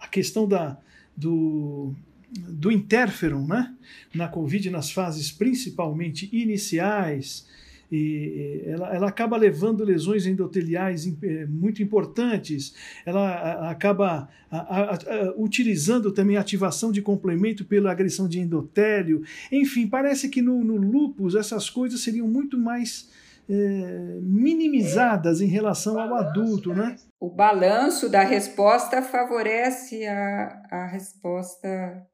a 0.00 0.08
questão 0.08 0.46
da, 0.46 0.76
do, 1.16 1.94
do 2.30 2.72
interferon 2.72 3.46
né? 3.46 3.74
na 4.14 4.28
Covid, 4.28 4.70
nas 4.70 4.90
fases 4.90 5.30
principalmente 5.30 6.28
iniciais, 6.32 7.46
e 7.92 8.62
ela, 8.64 8.94
ela 8.94 9.08
acaba 9.08 9.36
levando 9.36 9.84
lesões 9.84 10.26
endoteliais 10.26 11.06
eh, 11.22 11.46
muito 11.46 11.82
importantes, 11.82 12.74
ela 13.06 13.70
acaba 13.70 14.28
a, 14.50 14.98
utilizando 15.36 16.10
também 16.10 16.36
ativação 16.36 16.90
de 16.90 17.00
complemento 17.00 17.64
pela 17.64 17.92
agressão 17.92 18.26
de 18.26 18.40
endotélio. 18.40 19.22
Enfim, 19.52 19.86
parece 19.86 20.28
que 20.28 20.42
no, 20.42 20.64
no 20.64 20.76
lúpus 20.76 21.34
essas 21.36 21.70
coisas 21.70 22.00
seriam 22.00 22.26
muito 22.26 22.58
mais 22.58 23.08
é, 23.48 24.20
minimizadas 24.22 25.40
em 25.40 25.46
relação 25.46 25.98
ao 25.98 26.14
adulto, 26.14 26.72
né? 26.72 26.96
O 27.20 27.30
balanço 27.30 28.08
da 28.08 28.22
resposta 28.22 29.02
favorece 29.02 30.06
a, 30.06 30.62
a 30.70 30.86
resposta 30.86 32.06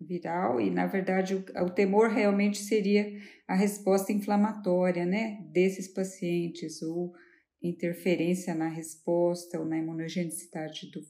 viral 0.00 0.60
e, 0.60 0.70
na 0.70 0.86
verdade, 0.86 1.34
o, 1.34 1.44
o 1.64 1.70
temor 1.70 2.10
realmente 2.10 2.58
seria 2.58 3.12
a 3.46 3.54
resposta 3.54 4.12
inflamatória, 4.12 5.06
né, 5.06 5.38
desses 5.52 5.88
pacientes 5.88 6.82
ou 6.82 7.12
interferência 7.62 8.54
na 8.54 8.68
resposta 8.68 9.58
ou 9.58 9.64
na 9.64 9.78
imunogenicidade 9.78 10.90
do, 10.90 11.00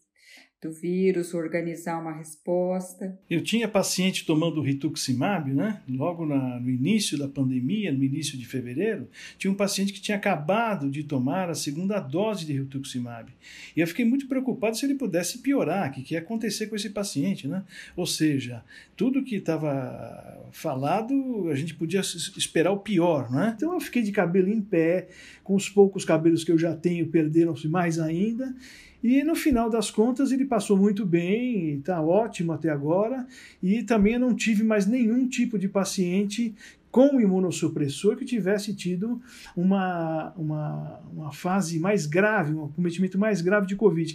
do 0.62 0.70
vírus, 0.70 1.34
organizar 1.34 2.00
uma 2.00 2.12
resposta. 2.12 3.18
Eu 3.28 3.42
tinha 3.42 3.66
paciente 3.66 4.24
tomando 4.24 4.62
rituximab, 4.62 5.52
né? 5.52 5.82
Logo 5.88 6.24
na, 6.24 6.60
no 6.60 6.70
início 6.70 7.18
da 7.18 7.26
pandemia, 7.26 7.90
no 7.90 8.04
início 8.04 8.38
de 8.38 8.46
fevereiro, 8.46 9.08
tinha 9.36 9.50
um 9.50 9.56
paciente 9.56 9.92
que 9.92 10.00
tinha 10.00 10.16
acabado 10.16 10.88
de 10.88 11.02
tomar 11.02 11.50
a 11.50 11.54
segunda 11.54 11.98
dose 11.98 12.46
de 12.46 12.52
rituximab. 12.52 13.32
E 13.76 13.80
eu 13.80 13.86
fiquei 13.88 14.04
muito 14.04 14.28
preocupado 14.28 14.76
se 14.76 14.86
ele 14.86 14.94
pudesse 14.94 15.38
piorar, 15.38 15.90
o 15.90 15.92
que, 15.94 16.02
que 16.02 16.14
ia 16.14 16.20
acontecer 16.20 16.68
com 16.68 16.76
esse 16.76 16.90
paciente, 16.90 17.48
né? 17.48 17.64
Ou 17.96 18.06
seja, 18.06 18.62
tudo 18.96 19.24
que 19.24 19.34
estava 19.34 20.48
falado, 20.52 21.48
a 21.50 21.56
gente 21.56 21.74
podia 21.74 22.00
esperar 22.00 22.70
o 22.70 22.78
pior, 22.78 23.32
né? 23.32 23.52
Então 23.56 23.74
eu 23.74 23.80
fiquei 23.80 24.02
de 24.02 24.12
cabelo 24.12 24.48
em 24.48 24.60
pé, 24.60 25.08
com 25.42 25.56
os 25.56 25.68
poucos 25.68 26.04
cabelos 26.04 26.44
que 26.44 26.52
eu 26.52 26.58
já 26.58 26.72
tenho 26.72 27.08
perderam-se 27.08 27.66
mais 27.66 27.98
ainda, 27.98 28.54
e 29.02 29.24
no 29.24 29.34
final 29.34 29.68
das 29.68 29.90
contas 29.90 30.30
ele 30.30 30.44
passou 30.44 30.76
muito 30.76 31.04
bem, 31.04 31.78
está 31.78 32.00
ótimo 32.00 32.52
até 32.52 32.70
agora, 32.70 33.26
e 33.62 33.82
também 33.82 34.14
eu 34.14 34.20
não 34.20 34.34
tive 34.34 34.62
mais 34.62 34.86
nenhum 34.86 35.28
tipo 35.28 35.58
de 35.58 35.68
paciente 35.68 36.54
com 36.92 37.18
imunossupressor 37.18 38.16
que 38.16 38.24
tivesse 38.26 38.74
tido 38.74 39.18
uma, 39.56 40.30
uma, 40.36 41.00
uma 41.10 41.32
fase 41.32 41.80
mais 41.80 42.04
grave, 42.04 42.52
um 42.52 42.66
acometimento 42.66 43.18
mais 43.18 43.40
grave 43.40 43.66
de 43.66 43.74
Covid. 43.74 44.14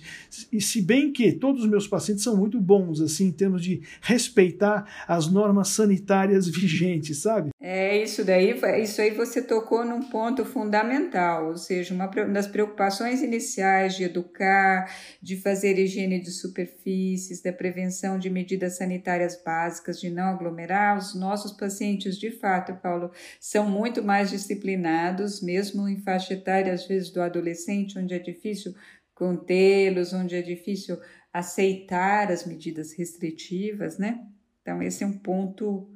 E 0.54 0.62
se 0.62 0.84
bem 0.84 1.12
que 1.12 1.32
todos 1.32 1.64
os 1.64 1.70
meus 1.70 1.88
pacientes 1.88 2.24
são 2.24 2.38
muito 2.38 2.62
bons, 2.62 3.02
assim, 3.02 3.26
em 3.26 3.32
termos 3.32 3.64
de 3.64 3.82
respeitar 4.00 4.88
as 5.08 5.28
normas 5.28 5.70
sanitárias 5.70 6.48
vigentes, 6.48 7.18
sabe? 7.18 7.50
É 7.70 8.02
isso 8.02 8.24
daí, 8.24 8.56
isso 8.82 9.02
aí 9.02 9.12
você 9.12 9.42
tocou 9.42 9.84
num 9.84 10.10
ponto 10.10 10.46
fundamental, 10.46 11.48
ou 11.50 11.58
seja, 11.58 11.94
uma 11.94 12.08
das 12.08 12.48
preocupações 12.48 13.22
iniciais 13.22 13.94
de 13.98 14.06
educar, 14.06 14.90
de 15.22 15.36
fazer 15.36 15.78
higiene 15.78 16.18
de 16.22 16.32
superfícies, 16.32 17.42
da 17.42 17.52
prevenção 17.52 18.18
de 18.18 18.30
medidas 18.30 18.78
sanitárias 18.78 19.44
básicas, 19.44 20.00
de 20.00 20.10
não 20.10 20.30
aglomerar, 20.30 20.98
os 20.98 21.14
nossos 21.14 21.52
pacientes 21.52 22.18
de 22.18 22.32
fato 22.32 22.74
Paulo, 22.76 23.12
são 23.38 23.70
muito 23.70 24.02
mais 24.02 24.30
disciplinados, 24.30 25.42
mesmo 25.42 25.90
em 25.90 26.00
faixa 26.00 26.36
etária, 26.36 26.72
às 26.72 26.88
vezes, 26.88 27.10
do 27.10 27.22
adolescente, 27.22 28.00
onde 28.00 28.14
é 28.14 28.20
difícil 28.20 28.74
contê-los, 29.14 30.14
onde 30.14 30.36
é 30.36 30.42
difícil 30.42 30.98
aceitar 31.34 32.32
as 32.32 32.46
medidas 32.46 32.94
restritivas, 32.94 33.98
né? 33.98 34.26
Então, 34.62 34.82
esse 34.82 35.04
é 35.04 35.08
um 35.08 35.18
ponto 35.18 35.90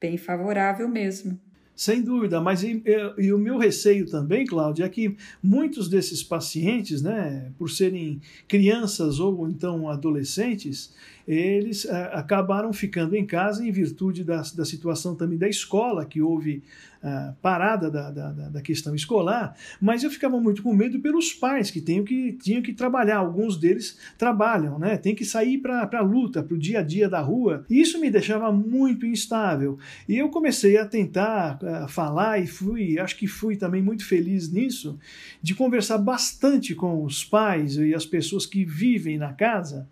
bem 0.00 0.16
favorável 0.16 0.88
mesmo. 0.88 1.38
Sem 1.74 2.00
dúvida, 2.00 2.40
mas 2.40 2.62
e, 2.62 2.82
e, 2.86 3.26
e, 3.26 3.32
o 3.34 3.38
meu 3.38 3.58
receio 3.58 4.06
também, 4.06 4.46
Cláudia, 4.46 4.84
é 4.84 4.88
que 4.88 5.14
muitos 5.42 5.90
desses 5.90 6.22
pacientes, 6.22 7.02
né, 7.02 7.52
por 7.58 7.68
serem 7.68 8.18
crianças 8.48 9.20
ou 9.20 9.46
então 9.46 9.86
adolescentes, 9.90 10.94
eles 11.26 11.84
uh, 11.84 11.92
acabaram 12.12 12.72
ficando 12.72 13.16
em 13.16 13.26
casa 13.26 13.66
em 13.66 13.70
virtude 13.70 14.22
da, 14.22 14.42
da 14.54 14.64
situação 14.64 15.14
também 15.14 15.36
da 15.36 15.48
escola, 15.48 16.06
que 16.06 16.22
houve 16.22 16.62
uh, 17.02 17.34
parada 17.42 17.90
da, 17.90 18.10
da, 18.10 18.30
da, 18.30 18.62
questão 18.62 18.94
escolar, 18.94 19.56
mas 19.80 20.04
eu 20.04 20.10
ficava 20.10 20.40
muito 20.40 20.62
com 20.62 20.72
medo 20.72 21.00
pelos 21.00 21.32
pais 21.32 21.70
que 21.70 21.80
tinham 21.80 22.04
que, 22.04 22.32
tinham 22.34 22.62
que 22.62 22.72
trabalhar. 22.72 23.18
Alguns 23.18 23.56
deles 23.56 23.98
trabalham, 24.16 24.78
né? 24.78 24.96
tem 24.96 25.14
que 25.14 25.24
sair 25.24 25.58
para 25.58 25.88
a 25.92 26.00
luta, 26.00 26.42
para 26.42 26.54
o 26.54 26.58
dia 26.58 26.78
a 26.78 26.82
dia 26.82 27.08
da 27.08 27.20
rua. 27.20 27.64
E 27.68 27.80
isso 27.80 28.00
me 28.00 28.10
deixava 28.10 28.52
muito 28.52 29.04
instável. 29.04 29.78
E 30.08 30.16
eu 30.16 30.28
comecei 30.28 30.78
a 30.78 30.86
tentar 30.86 31.58
uh, 31.62 31.88
falar 31.88 32.38
e 32.38 32.46
fui, 32.46 32.98
acho 32.98 33.16
que 33.16 33.26
fui 33.26 33.56
também 33.56 33.82
muito 33.82 34.04
feliz 34.04 34.50
nisso, 34.50 34.98
de 35.42 35.54
conversar 35.54 35.98
bastante 35.98 36.74
com 36.74 37.02
os 37.02 37.24
pais 37.24 37.76
e 37.76 37.94
as 37.94 38.06
pessoas 38.06 38.46
que 38.46 38.64
vivem 38.64 39.18
na 39.18 39.32
casa 39.32 39.88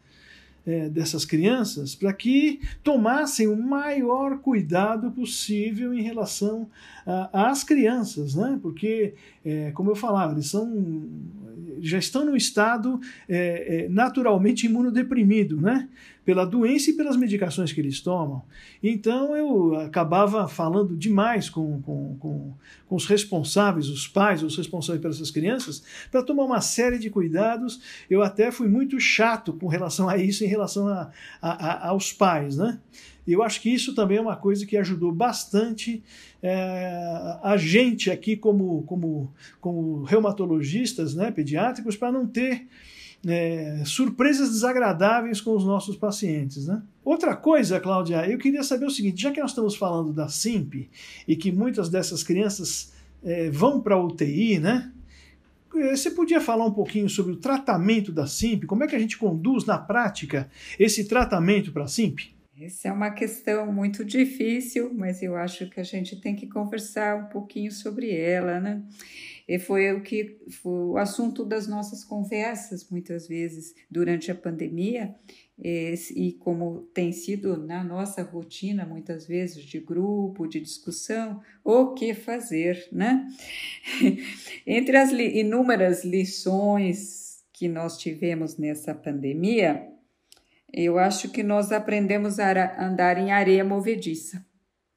é, 0.67 0.89
dessas 0.89 1.25
crianças 1.25 1.95
para 1.95 2.13
que 2.13 2.61
tomassem 2.83 3.47
o 3.47 3.57
maior 3.57 4.39
cuidado 4.39 5.11
possível 5.11 5.93
em 5.93 6.03
relação 6.03 6.69
às 7.33 7.63
crianças, 7.63 8.35
né? 8.35 8.59
porque, 8.63 9.15
é, 9.45 9.71
como 9.73 9.91
eu 9.91 9.97
falava, 9.97 10.33
eles 10.33 10.47
são, 10.47 10.67
já 11.81 11.99
estão 11.99 12.25
no 12.25 12.37
estado 12.37 13.01
é, 13.29 13.85
é 13.85 13.89
naturalmente 13.89 14.67
imunodeprimido, 14.67 15.61
né? 15.61 15.89
pela 16.25 16.47
doença 16.47 16.91
e 16.91 16.95
pelas 16.95 17.17
medicações 17.17 17.73
que 17.73 17.81
eles 17.81 18.01
tomam. 18.01 18.43
Então 18.83 19.37
eu 19.37 19.77
acabava 19.77 20.49
falando 20.49 20.97
demais 20.97 21.51
com, 21.51 21.83
com, 21.83 22.17
com, 22.19 22.55
com 22.87 22.97
os 22.97 23.07
responsáveis, 23.07 23.89
os 23.89 24.09
pais, 24.09 24.43
os 24.43 24.57
responsáveis 24.57 25.03
pelas 25.03 25.17
essas 25.17 25.31
crianças, 25.31 25.83
para 26.11 26.23
tomar 26.23 26.45
uma 26.45 26.61
série 26.61 26.99
de 26.99 27.11
cuidados. 27.11 27.81
Eu 28.09 28.23
até 28.23 28.51
fui 28.51 28.69
muito 28.69 28.99
chato 28.99 29.53
com 29.53 29.69
relação 29.69 30.09
a 30.09 30.17
isso, 30.17 30.45
em 30.45 30.49
relação 30.49 30.89
a, 30.89 31.11
a, 31.43 31.51
a, 31.51 31.89
aos 31.89 32.13
pais, 32.13 32.57
né? 32.57 32.81
E 33.27 33.33
eu 33.33 33.43
acho 33.43 33.61
que 33.61 33.71
isso 33.71 33.95
também 33.95 34.19
é 34.19 34.21
uma 34.21 34.37
coisa 34.37 34.67
que 34.67 34.77
ajudou 34.77 35.11
bastante 35.11 36.03
é, 36.43 37.39
a 37.43 37.57
gente 37.57 38.11
aqui 38.11 38.37
como, 38.37 38.83
como, 38.83 39.33
como 39.61 40.03
reumatologistas 40.03 41.15
né, 41.15 41.31
pediátricos 41.31 41.97
para 41.97 42.13
não 42.13 42.27
ter 42.27 42.67
é, 43.27 43.83
surpresas 43.85 44.51
desagradáveis 44.51 45.41
com 45.41 45.57
os 45.57 45.65
nossos 45.65 45.97
pacientes. 45.97 46.67
Né? 46.67 46.83
Outra 47.05 47.35
coisa, 47.35 47.81
Cláudia, 47.81 48.29
eu 48.29 48.39
queria 48.39 48.63
saber 48.63 48.87
o 48.87 48.91
seguinte: 48.91 49.23
já 49.23 49.31
que 49.31 49.41
nós 49.41 49.51
estamos 49.51 49.75
falando 49.75 50.13
da 50.13 50.29
SIMP 50.29 50.89
e 51.27 51.37
que 51.37 51.51
muitas 51.51 51.89
dessas 51.89 52.23
crianças 52.23 52.93
é, 53.23 53.51
vão 53.51 53.81
para 53.81 53.95
a 53.95 54.03
UTI, 54.03 54.59
né? 54.59 54.93
É, 55.77 55.97
você 55.97 56.11
podia 56.11 56.41
falar 56.41 56.67
um 56.67 56.73
pouquinho 56.73 57.09
sobre 57.09 57.33
o 57.33 57.37
tratamento 57.37 58.13
da 58.13 58.27
SIMP? 58.27 58.65
Como 58.65 58.85
é 58.85 58.87
que 58.87 58.95
a 58.95 58.99
gente 58.99 59.19
conduz 59.19 59.65
na 59.65 59.79
prática 59.79 60.49
esse 60.79 61.05
tratamento 61.05 61.73
para 61.73 61.85
a 61.85 61.89
SIMP? 61.89 62.34
Essa 62.61 62.89
é 62.89 62.93
uma 62.93 63.11
questão 63.11 63.73
muito 63.73 64.05
difícil, 64.05 64.93
mas 64.95 65.23
eu 65.23 65.35
acho 65.35 65.69
que 65.69 65.81
a 65.81 65.83
gente 65.83 66.21
tem 66.21 66.37
que 66.37 66.47
conversar 66.47 67.17
um 67.17 67.29
pouquinho 67.29 67.73
sobre 67.73 68.15
ela, 68.15 68.61
né? 68.61 68.81
E 69.49 69.59
foi 69.59 69.93
o 69.93 70.03
que 70.03 70.39
foi 70.63 70.85
o 70.85 70.97
assunto 70.97 71.45
das 71.45 71.67
nossas 71.67 72.05
conversas 72.05 72.89
muitas 72.89 73.27
vezes 73.27 73.75
durante 73.91 74.31
a 74.31 74.35
pandemia 74.35 75.15
e 75.59 76.37
como 76.41 76.83
tem 76.95 77.13
sido 77.13 77.57
na 77.57 77.83
nossa 77.83 78.23
rotina 78.23 78.87
muitas 78.87 79.27
vezes 79.27 79.65
de 79.65 79.81
grupo, 79.81 80.47
de 80.47 80.61
discussão, 80.61 81.41
o 81.65 81.93
que 81.93 82.15
fazer, 82.15 82.89
né? 82.93 83.27
Entre 84.65 84.97
as 84.97 85.11
inúmeras 85.11 86.05
lições 86.05 87.45
que 87.53 87.69
nós 87.69 87.99
tivemos 87.99 88.57
nessa 88.57 88.95
pandemia, 88.95 89.94
eu 90.77 90.99
acho 90.99 91.31
que 91.31 91.43
nós 91.43 91.71
aprendemos 91.71 92.41
a 92.41 92.85
andar 92.85 93.17
em 93.17 93.31
areia 93.31 93.65
movediça. 93.65 94.45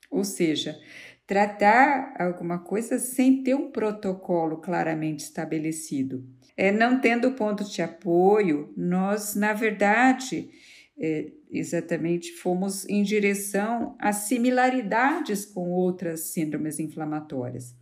Ou 0.10 0.24
seja, 0.24 0.80
tratar 1.28 2.16
alguma 2.18 2.60
coisa 2.60 2.98
sem 2.98 3.44
ter 3.44 3.54
um 3.54 3.70
protocolo 3.70 4.58
claramente 4.58 5.20
estabelecido. 5.20 6.26
É, 6.56 6.72
não 6.72 7.00
tendo 7.00 7.34
ponto 7.34 7.64
de 7.64 7.82
apoio, 7.82 8.74
nós, 8.76 9.36
na 9.36 9.54
verdade, 9.54 10.50
é, 10.98 11.32
exatamente 11.52 12.32
fomos 12.32 12.88
em 12.90 13.04
direção 13.04 13.96
a 14.00 14.12
similaridades 14.12 15.46
com 15.46 15.70
outras 15.70 16.32
síndromes 16.32 16.80
inflamatórias. 16.80 17.76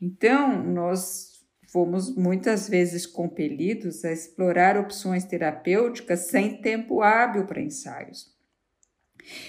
Então, 0.00 0.64
nós 0.64 1.37
fomos 1.68 2.14
muitas 2.16 2.68
vezes 2.68 3.06
compelidos 3.06 4.04
a 4.04 4.12
explorar 4.12 4.76
opções 4.76 5.24
terapêuticas 5.24 6.28
sem 6.28 6.60
tempo 6.60 7.02
hábil 7.02 7.46
para 7.46 7.60
ensaios. 7.60 8.36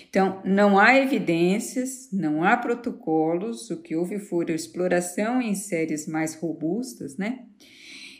Então, 0.10 0.42
não 0.44 0.78
há 0.78 0.98
evidências, 0.98 2.10
não 2.12 2.44
há 2.44 2.58
protocolos, 2.58 3.70
o 3.72 3.82
que 3.82 3.96
houve 3.96 4.20
foi 4.20 4.46
a 4.50 4.54
exploração 4.54 5.42
em 5.42 5.56
séries 5.56 6.06
mais 6.06 6.36
robustas, 6.36 7.18
né? 7.18 7.46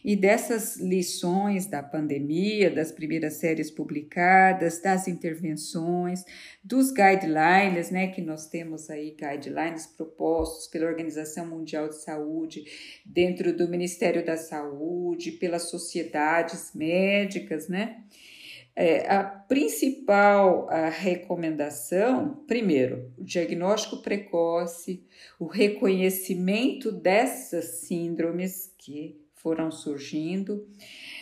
E 0.04 0.16
dessas 0.16 0.78
lições 0.78 1.66
da 1.66 1.84
pandemia, 1.84 2.70
das 2.70 2.92
primeiras 2.92 3.34
séries 3.34 3.70
publicadas, 3.70 4.82
das 4.82 5.08
intervenções, 5.08 6.24
dos 6.64 6.92
guidelines, 6.92 7.92
né, 7.92 8.08
que 8.08 8.22
nós 8.22 8.48
temos 8.48 8.90
aí 8.90 9.16
guidelines 9.16 9.86
propostos 9.88 10.68
pela 10.68 10.88
Organização 10.88 11.48
Mundial 11.48 11.90
de 11.90 12.02
Saúde, 12.02 12.64
dentro 13.06 13.56
do 13.56 13.68
Ministério 13.68 14.26
da 14.26 14.38
Saúde, 14.38 15.32
pelas 15.34 15.70
sociedades 15.70 16.72
médicas, 16.74 17.68
né? 17.68 18.04
É, 18.76 19.14
a 19.14 19.26
principal 19.26 20.70
a 20.70 20.88
recomendação, 20.88 22.46
primeiro, 22.48 23.12
o 23.18 23.24
diagnóstico 23.26 24.02
precoce, 24.02 25.06
o 25.38 25.48
reconhecimento 25.48 26.90
dessas 26.90 27.82
síndromes 27.82 28.74
que 28.78 29.20
foram 29.42 29.72
surgindo, 29.72 30.68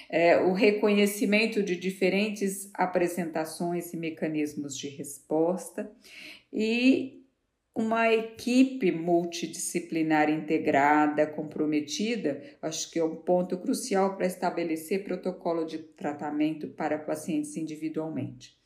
é, 0.10 0.38
o 0.38 0.54
reconhecimento 0.54 1.62
de 1.62 1.76
diferentes 1.76 2.70
apresentações 2.74 3.94
e 3.94 3.98
mecanismos 3.98 4.78
de 4.78 4.88
resposta 4.90 5.92
e 6.52 7.24
uma 7.76 8.12
equipe 8.12 8.92
multidisciplinar 8.92 10.32
integrada, 10.32 11.28
comprometida, 11.28 12.42
acho 12.60 12.90
que 12.90 12.98
é 12.98 13.04
um 13.04 13.18
ponto 13.18 13.56
crucial 13.60 14.16
para 14.16 14.26
estabelecer 14.26 15.04
protocolo 15.04 15.64
de 15.64 15.78
tratamento 15.78 16.70
para 16.70 16.98
pacientes 16.98 17.56
individualmente. 17.56 18.58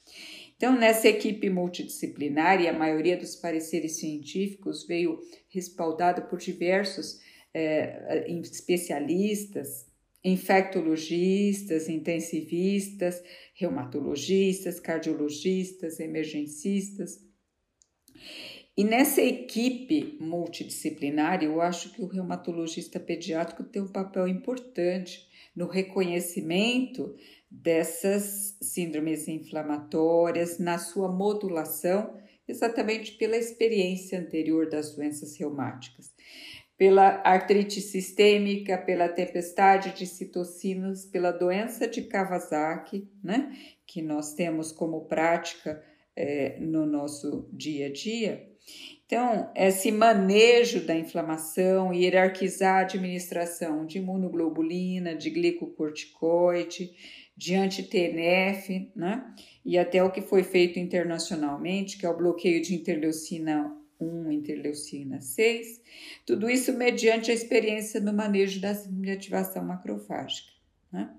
Então, 0.56 0.78
nessa 0.78 1.10
equipe 1.10 1.50
multidisciplinar, 1.50 2.62
e 2.62 2.70
a 2.70 2.74
maioria 2.74 3.18
dos 3.18 3.36
pareceres 3.36 4.00
científicos 4.00 4.86
veio 4.86 5.20
respaldado 5.50 6.22
por 6.30 6.40
diversos 6.40 7.20
é, 7.54 8.26
especialistas, 8.42 9.92
infectologistas, 10.24 11.90
intensivistas, 11.90 13.24
reumatologistas, 13.56 14.80
cardiologistas, 14.80 16.00
emergencistas. 16.00 17.20
E 18.78 18.84
nessa 18.84 19.22
equipe 19.22 20.18
multidisciplinar, 20.22 21.44
eu 21.44 21.60
acho 21.60 21.92
que 21.94 22.02
o 22.02 22.08
reumatologista 22.08 23.00
pediátrico 23.00 23.64
tem 23.64 23.82
um 23.82 23.92
papel 23.92 24.28
importante 24.28 25.28
no 25.56 25.68
reconhecimento 25.68 27.16
dessas 27.50 28.58
síndromes 28.62 29.28
inflamatórias, 29.28 30.58
na 30.58 30.78
sua 30.78 31.12
modulação, 31.12 32.18
exatamente 32.48 33.14
pela 33.14 33.36
experiência 33.36 34.20
anterior 34.20 34.70
das 34.70 34.96
doenças 34.96 35.36
reumáticas 35.36 36.12
pela 36.82 37.22
artrite 37.24 37.80
sistêmica, 37.80 38.76
pela 38.76 39.08
tempestade 39.08 39.94
de 39.96 40.08
citocinas, 40.08 41.06
pela 41.06 41.32
doença 41.32 41.88
de 41.88 42.02
Kawasaki, 42.02 43.08
né, 43.24 43.56
que 43.86 44.02
nós 44.02 44.34
temos 44.34 44.72
como 44.72 45.06
prática 45.06 45.80
é, 46.16 46.58
no 46.60 46.88
nosso 46.88 47.48
dia 47.54 47.86
a 47.86 47.94
dia. 47.94 48.50
Então, 49.06 49.52
esse 49.56 49.92
manejo 49.92 50.84
da 50.84 50.96
inflamação, 50.96 51.94
hierarquizar 51.94 52.78
a 52.78 52.82
administração 52.82 53.86
de 53.86 54.00
imunoglobulina, 54.00 55.14
de 55.14 55.30
glicocorticoide, 55.30 56.90
de 57.38 57.54
anti-TNF, 57.54 58.92
né? 58.96 59.24
E 59.64 59.78
até 59.78 60.04
o 60.04 60.12
que 60.12 60.22
foi 60.24 60.42
feito 60.42 60.80
internacionalmente, 60.80 62.00
que 62.00 62.08
é 62.08 62.10
o 62.10 62.18
bloqueio 62.18 62.60
de 62.60 62.74
interleucina 62.74 63.72
1, 64.02 64.32
interleucina 64.32 65.22
6, 65.22 65.82
tudo 66.26 66.50
isso 66.50 66.74
mediante 66.74 67.32
a 67.32 67.34
experiência 67.34 68.00
no 68.00 68.14
manejo 68.14 68.60
da 68.60 68.72
ativação 69.14 69.64
macrofágica. 69.64 70.52
Né? 70.92 71.10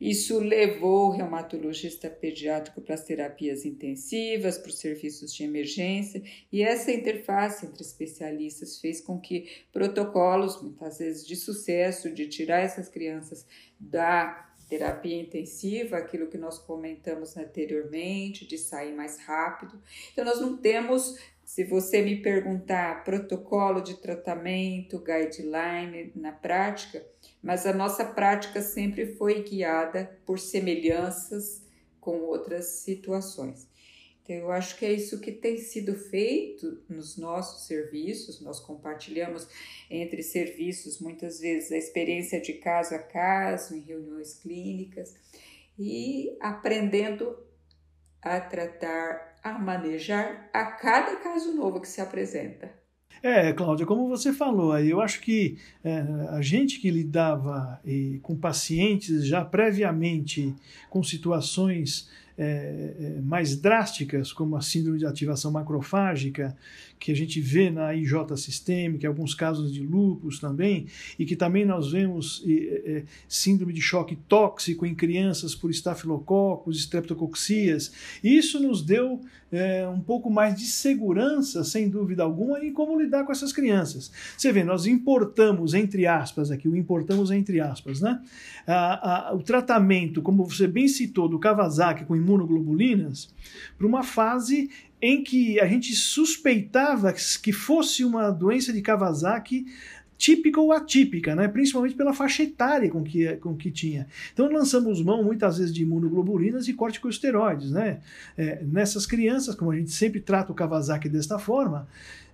Isso 0.00 0.38
levou 0.38 1.08
o 1.08 1.10
reumatologista 1.10 2.10
pediátrico 2.10 2.82
para 2.82 2.94
as 2.94 3.04
terapias 3.04 3.64
intensivas, 3.64 4.58
para 4.58 4.68
os 4.68 4.78
serviços 4.78 5.34
de 5.34 5.42
emergência, 5.42 6.22
e 6.52 6.62
essa 6.62 6.92
interface 6.92 7.64
entre 7.64 7.82
especialistas 7.82 8.78
fez 8.78 9.00
com 9.00 9.18
que 9.18 9.48
protocolos, 9.72 10.60
muitas 10.60 10.98
vezes 10.98 11.26
de 11.26 11.34
sucesso, 11.34 12.10
de 12.12 12.26
tirar 12.26 12.60
essas 12.60 12.88
crianças 12.90 13.46
da 13.80 14.46
terapia 14.68 15.18
intensiva, 15.18 15.96
aquilo 15.96 16.28
que 16.28 16.36
nós 16.36 16.58
comentamos 16.58 17.36
anteriormente, 17.36 18.46
de 18.46 18.58
sair 18.58 18.92
mais 18.94 19.18
rápido. 19.20 19.80
Então, 20.12 20.24
nós 20.24 20.40
não 20.40 20.56
temos 20.56 21.16
se 21.46 21.62
você 21.62 22.02
me 22.02 22.20
perguntar 22.20 23.04
protocolo 23.04 23.80
de 23.80 23.94
tratamento, 23.94 24.98
guideline 24.98 26.10
na 26.16 26.32
prática, 26.32 27.06
mas 27.40 27.64
a 27.64 27.72
nossa 27.72 28.04
prática 28.04 28.60
sempre 28.60 29.14
foi 29.14 29.44
guiada 29.44 30.18
por 30.26 30.40
semelhanças 30.40 31.62
com 32.00 32.18
outras 32.22 32.80
situações. 32.80 33.68
Então, 34.24 34.34
eu 34.34 34.50
acho 34.50 34.76
que 34.76 34.84
é 34.84 34.92
isso 34.92 35.20
que 35.20 35.30
tem 35.30 35.56
sido 35.56 35.94
feito 35.94 36.82
nos 36.88 37.16
nossos 37.16 37.68
serviços. 37.68 38.40
Nós 38.40 38.58
compartilhamos 38.58 39.46
entre 39.88 40.24
serviços 40.24 40.98
muitas 40.98 41.38
vezes 41.38 41.70
a 41.70 41.76
experiência 41.76 42.40
de 42.40 42.54
caso 42.54 42.92
a 42.92 42.98
caso, 42.98 43.76
em 43.76 43.82
reuniões 43.82 44.34
clínicas, 44.34 45.14
e 45.78 46.36
aprendendo 46.40 47.38
a 48.20 48.40
tratar 48.40 49.35
a 49.50 49.58
manejar 49.58 50.48
a 50.52 50.64
cada 50.64 51.16
caso 51.16 51.54
novo 51.54 51.80
que 51.80 51.88
se 51.88 52.00
apresenta. 52.00 52.70
É, 53.22 53.52
Cláudia, 53.52 53.86
como 53.86 54.08
você 54.08 54.32
falou 54.32 54.72
aí, 54.72 54.90
eu 54.90 55.00
acho 55.00 55.20
que 55.20 55.58
é, 55.82 56.04
a 56.30 56.40
gente 56.42 56.78
que 56.78 56.90
lidava 56.90 57.80
e, 57.84 58.20
com 58.22 58.36
pacientes 58.36 59.26
já 59.26 59.44
previamente 59.44 60.54
com 60.90 61.02
situações 61.02 62.10
é, 62.38 62.94
é, 63.00 63.20
mais 63.22 63.56
drásticas, 63.56 64.32
como 64.32 64.56
a 64.56 64.60
síndrome 64.60 64.98
de 64.98 65.06
ativação 65.06 65.50
macrofágica, 65.50 66.56
que 66.98 67.12
a 67.12 67.14
gente 67.14 67.40
vê 67.40 67.70
na 67.70 67.94
IJ 67.94 68.36
sistêmica, 68.36 69.06
alguns 69.06 69.34
casos 69.34 69.72
de 69.72 69.80
lúpus 69.80 70.38
também, 70.38 70.86
e 71.18 71.24
que 71.24 71.36
também 71.36 71.64
nós 71.64 71.92
vemos 71.92 72.42
é, 72.46 73.04
síndrome 73.28 73.72
de 73.72 73.80
choque 73.80 74.16
tóxico 74.28 74.86
em 74.86 74.94
crianças 74.94 75.54
por 75.54 75.70
estafilococos, 75.70 76.78
estreptocoxias. 76.78 77.92
Isso 78.22 78.60
nos 78.60 78.82
deu 78.82 79.20
é, 79.52 79.86
um 79.86 80.00
pouco 80.00 80.28
mais 80.30 80.56
de 80.56 80.64
segurança, 80.64 81.62
sem 81.62 81.88
dúvida 81.88 82.22
alguma, 82.22 82.64
em 82.64 82.72
como 82.72 83.00
lidar 83.00 83.24
com 83.24 83.32
essas 83.32 83.52
crianças. 83.52 84.10
Você 84.36 84.52
vê, 84.52 84.64
nós 84.64 84.86
importamos, 84.86 85.74
entre 85.74 86.06
aspas, 86.06 86.50
aqui, 86.50 86.68
o 86.68 86.76
importamos 86.76 87.30
entre 87.30 87.60
aspas, 87.60 88.00
né? 88.00 88.20
A, 88.66 89.28
a, 89.30 89.34
o 89.34 89.42
tratamento, 89.42 90.20
como 90.20 90.44
você 90.44 90.66
bem 90.66 90.88
citou, 90.88 91.28
do 91.28 91.38
Kawasaki 91.38 92.04
com 92.04 92.16
imunoglobulinas, 92.16 93.32
para 93.78 93.86
uma 93.86 94.02
fase 94.02 94.70
em 95.00 95.22
que 95.22 95.60
a 95.60 95.66
gente 95.66 95.94
suspeitava 95.94 97.12
que 97.42 97.52
fosse 97.52 98.04
uma 98.04 98.30
doença 98.30 98.72
de 98.72 98.80
Kawasaki 98.80 99.66
típica 100.18 100.60
ou 100.60 100.72
atípica, 100.72 101.34
né? 101.34 101.46
principalmente 101.46 101.94
pela 101.94 102.12
faixa 102.12 102.42
etária 102.42 102.90
com 102.90 103.02
que, 103.02 103.36
com 103.36 103.54
que 103.54 103.70
tinha. 103.70 104.06
Então 104.32 104.50
lançamos 104.50 105.02
mão 105.02 105.22
muitas 105.22 105.58
vezes 105.58 105.74
de 105.74 105.82
imunoglobulinas 105.82 106.68
e 106.68 106.72
corticosteroides. 106.72 107.70
Né? 107.70 108.00
É, 108.36 108.62
nessas 108.64 109.04
crianças, 109.04 109.54
como 109.54 109.70
a 109.70 109.76
gente 109.76 109.90
sempre 109.90 110.20
trata 110.20 110.52
o 110.52 110.54
Kawasaki 110.54 111.08
desta 111.08 111.38
forma, 111.38 111.86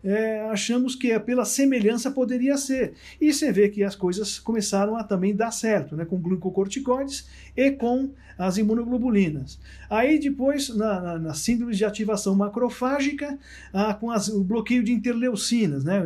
é, 0.05 0.41
achamos 0.51 0.95
que 0.97 1.17
pela 1.21 1.45
semelhança 1.45 2.11
poderia 2.11 2.57
ser. 2.57 2.95
E 3.21 3.33
você 3.33 3.53
vê 3.53 3.69
que 3.69 3.85
as 3.85 3.95
coisas 3.95 4.39
começaram 4.39 4.97
a 4.97 5.05
também 5.05 5.35
dar 5.35 5.53
certo, 5.53 5.97
né, 5.97 6.05
com 6.05 6.19
glucocorticoides 6.19 7.29
e 7.57 7.71
com 7.71 8.11
as 8.37 8.57
imunoglobulinas. 8.57 9.61
Aí 9.89 10.19
depois, 10.19 10.75
na, 10.75 11.01
na, 11.01 11.19
na 11.19 11.35
síndrome 11.35 11.75
de 11.75 11.85
ativação 11.85 12.35
macrofágica, 12.35 13.39
ah, 13.73 13.95
com 13.95 14.11
as, 14.11 14.29
o 14.29 14.43
bloqueio 14.43 14.83
de 14.83 14.93
interleucinas, 14.93 15.85
né, 15.85 16.01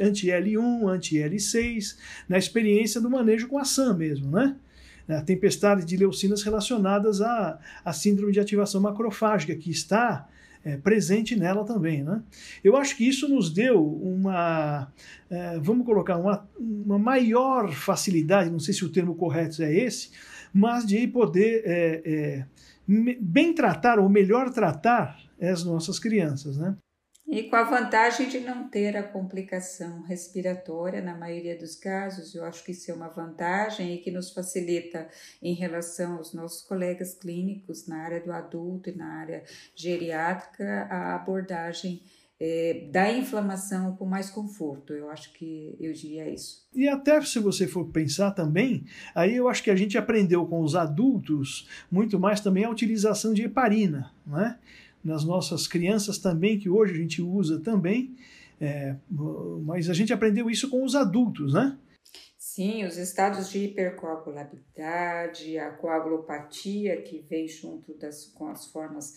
anti-L1, 0.00 0.88
anti-L6, 0.88 1.96
na 2.28 2.38
experiência 2.38 3.00
do 3.00 3.10
manejo 3.10 3.48
com 3.48 3.58
a 3.58 3.64
SAM 3.64 3.94
mesmo, 3.94 4.30
né, 4.30 4.54
a 5.08 5.20
tempestade 5.20 5.84
de 5.84 5.96
leucinas 5.96 6.42
relacionadas 6.42 7.20
à, 7.20 7.58
à 7.84 7.92
síndrome 7.92 8.32
de 8.32 8.40
ativação 8.40 8.80
macrofágica, 8.80 9.54
que 9.54 9.70
está 9.70 10.28
é, 10.66 10.76
presente 10.76 11.36
nela 11.36 11.64
também. 11.64 12.02
Né? 12.02 12.20
Eu 12.62 12.76
acho 12.76 12.96
que 12.96 13.08
isso 13.08 13.28
nos 13.28 13.50
deu 13.52 13.80
uma, 13.80 14.92
é, 15.30 15.58
vamos 15.60 15.86
colocar, 15.86 16.16
uma, 16.16 16.48
uma 16.58 16.98
maior 16.98 17.72
facilidade, 17.72 18.50
não 18.50 18.58
sei 18.58 18.74
se 18.74 18.84
o 18.84 18.90
termo 18.90 19.14
correto 19.14 19.62
é 19.62 19.72
esse, 19.72 20.10
mas 20.52 20.84
de 20.84 21.06
poder 21.06 21.62
é, 21.64 22.02
é 22.04 22.46
bem 23.20 23.54
tratar 23.54 24.00
ou 24.00 24.08
melhor 24.08 24.50
tratar 24.50 25.16
as 25.40 25.62
nossas 25.62 26.00
crianças. 26.00 26.58
Né? 26.58 26.76
E 27.28 27.42
com 27.44 27.56
a 27.56 27.64
vantagem 27.64 28.28
de 28.28 28.38
não 28.38 28.68
ter 28.68 28.96
a 28.96 29.02
complicação 29.02 30.02
respiratória 30.02 31.02
na 31.02 31.16
maioria 31.16 31.58
dos 31.58 31.74
casos, 31.74 32.34
eu 32.36 32.44
acho 32.44 32.64
que 32.64 32.70
isso 32.70 32.88
é 32.88 32.94
uma 32.94 33.08
vantagem 33.08 33.94
e 33.94 33.98
que 33.98 34.12
nos 34.12 34.30
facilita 34.32 35.08
em 35.42 35.52
relação 35.52 36.18
aos 36.18 36.32
nossos 36.32 36.62
colegas 36.62 37.14
clínicos 37.14 37.88
na 37.88 37.98
área 37.98 38.20
do 38.20 38.30
adulto 38.30 38.90
e 38.90 38.96
na 38.96 39.20
área 39.20 39.42
geriátrica 39.74 40.86
a 40.88 41.16
abordagem 41.16 42.00
é, 42.38 42.88
da 42.92 43.10
inflamação 43.10 43.96
com 43.96 44.04
mais 44.04 44.30
conforto. 44.30 44.92
Eu 44.92 45.10
acho 45.10 45.32
que 45.32 45.74
eu 45.80 45.92
diria 45.92 46.28
isso. 46.28 46.64
E 46.72 46.86
até 46.86 47.20
se 47.22 47.38
você 47.38 47.66
for 47.66 47.86
pensar 47.86 48.30
também, 48.32 48.84
aí 49.14 49.34
eu 49.34 49.48
acho 49.48 49.62
que 49.62 49.70
a 49.70 49.76
gente 49.76 49.96
aprendeu 49.98 50.46
com 50.46 50.60
os 50.60 50.76
adultos 50.76 51.68
muito 51.90 52.20
mais 52.20 52.40
também 52.40 52.64
a 52.64 52.70
utilização 52.70 53.32
de 53.32 53.42
heparina, 53.42 54.12
né? 54.26 54.58
Nas 55.06 55.24
nossas 55.24 55.66
crianças 55.66 56.18
também, 56.18 56.58
que 56.58 56.68
hoje 56.68 56.92
a 56.92 56.96
gente 56.96 57.22
usa 57.22 57.60
também, 57.60 58.16
é, 58.60 58.96
mas 59.64 59.88
a 59.88 59.94
gente 59.94 60.12
aprendeu 60.12 60.50
isso 60.50 60.68
com 60.68 60.84
os 60.84 60.94
adultos, 60.94 61.54
né? 61.54 61.78
Sim, 62.36 62.84
os 62.84 62.96
estados 62.96 63.50
de 63.50 63.64
hipercoagulabilidade, 63.64 65.58
a 65.58 65.70
coagulopatia 65.70 67.02
que 67.02 67.18
vem 67.20 67.46
junto 67.46 67.94
das, 67.98 68.24
com 68.26 68.48
as 68.48 68.66
formas 68.66 69.14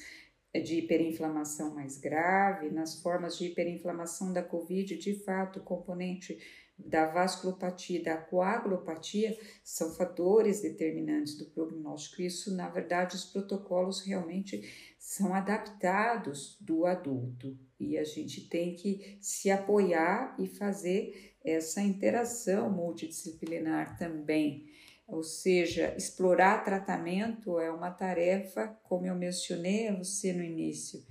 de 0.53 0.79
hiperinflamação 0.79 1.73
mais 1.73 1.97
grave, 1.97 2.69
nas 2.69 3.01
formas 3.01 3.37
de 3.37 3.45
hiperinflamação 3.45 4.33
da 4.33 4.43
COVID, 4.43 4.97
de 4.97 5.13
fato, 5.23 5.59
o 5.59 5.63
componente 5.63 6.37
da 6.77 7.05
vasculopatia 7.05 8.01
da 8.01 8.17
coagulopatia 8.17 9.37
são 9.63 9.93
fatores 9.95 10.61
determinantes 10.61 11.37
do 11.37 11.45
prognóstico. 11.45 12.21
Isso, 12.21 12.55
na 12.55 12.69
verdade, 12.69 13.15
os 13.15 13.25
protocolos 13.25 14.01
realmente 14.01 14.88
são 15.09 15.33
adaptados 15.33 16.55
do 16.61 16.85
adulto 16.85 17.57
e 17.79 17.97
a 17.97 18.03
gente 18.03 18.47
tem 18.47 18.75
que 18.75 19.17
se 19.19 19.49
apoiar 19.49 20.35
e 20.37 20.45
fazer 20.45 21.33
essa 21.43 21.81
interação 21.81 22.69
multidisciplinar 22.69 23.97
também. 23.97 24.67
Ou 25.07 25.23
seja, 25.23 25.95
explorar 25.97 26.63
tratamento 26.63 27.59
é 27.59 27.71
uma 27.71 27.89
tarefa, 27.89 28.67
como 28.83 29.07
eu 29.07 29.15
mencionei 29.15 29.87
a 29.87 29.95
você 29.95 30.31
no 30.31 30.43
início. 30.43 31.03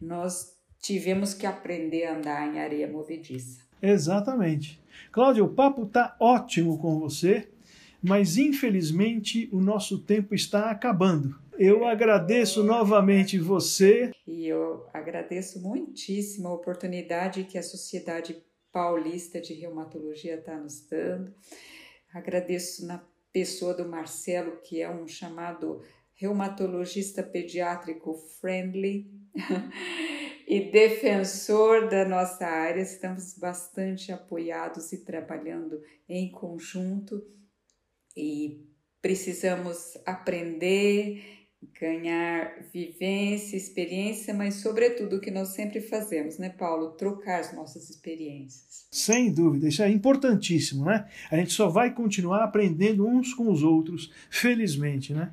Nós 0.00 0.56
tivemos 0.80 1.34
que 1.34 1.44
aprender 1.44 2.04
a 2.04 2.16
andar 2.16 2.54
em 2.54 2.60
areia 2.60 2.86
movediça. 2.86 3.62
Exatamente. 3.82 4.80
Cláudio, 5.10 5.46
o 5.46 5.52
papo 5.52 5.82
está 5.82 6.16
ótimo 6.20 6.78
com 6.78 7.00
você, 7.00 7.48
mas 8.00 8.36
infelizmente 8.36 9.48
o 9.50 9.60
nosso 9.60 9.98
tempo 9.98 10.36
está 10.36 10.70
acabando. 10.70 11.36
Eu 11.62 11.84
agradeço 11.84 12.64
novamente 12.64 13.38
você. 13.38 14.12
E 14.26 14.46
eu 14.46 14.88
agradeço 14.94 15.60
muitíssimo 15.60 16.48
a 16.48 16.54
oportunidade 16.54 17.44
que 17.44 17.58
a 17.58 17.62
Sociedade 17.62 18.42
Paulista 18.72 19.42
de 19.42 19.52
Reumatologia 19.52 20.36
está 20.36 20.56
nos 20.56 20.80
dando. 20.88 21.34
Agradeço 22.14 22.86
na 22.86 23.04
pessoa 23.30 23.74
do 23.74 23.86
Marcelo, 23.86 24.56
que 24.62 24.80
é 24.80 24.88
um 24.88 25.06
chamado 25.06 25.82
reumatologista 26.14 27.22
pediátrico 27.22 28.14
friendly 28.40 29.12
e 30.48 30.60
defensor 30.60 31.90
da 31.90 32.06
nossa 32.06 32.46
área. 32.46 32.80
Estamos 32.80 33.36
bastante 33.36 34.10
apoiados 34.10 34.94
e 34.94 35.04
trabalhando 35.04 35.78
em 36.08 36.30
conjunto 36.30 37.22
e 38.16 38.66
precisamos 39.02 39.98
aprender 40.06 41.39
ganhar 41.78 42.52
vivência, 42.72 43.56
experiência, 43.56 44.32
mas 44.32 44.56
sobretudo 44.56 45.16
o 45.16 45.20
que 45.20 45.30
nós 45.30 45.48
sempre 45.48 45.80
fazemos, 45.80 46.38
né, 46.38 46.48
Paulo? 46.50 46.90
Trocar 46.92 47.40
as 47.40 47.54
nossas 47.54 47.90
experiências. 47.90 48.86
Sem 48.90 49.32
dúvida, 49.32 49.68
isso 49.68 49.82
é 49.82 49.90
importantíssimo, 49.90 50.84
né? 50.84 51.08
A 51.30 51.36
gente 51.36 51.52
só 51.52 51.68
vai 51.68 51.92
continuar 51.92 52.44
aprendendo 52.44 53.06
uns 53.06 53.34
com 53.34 53.50
os 53.50 53.62
outros, 53.62 54.10
felizmente, 54.30 55.12
né? 55.12 55.32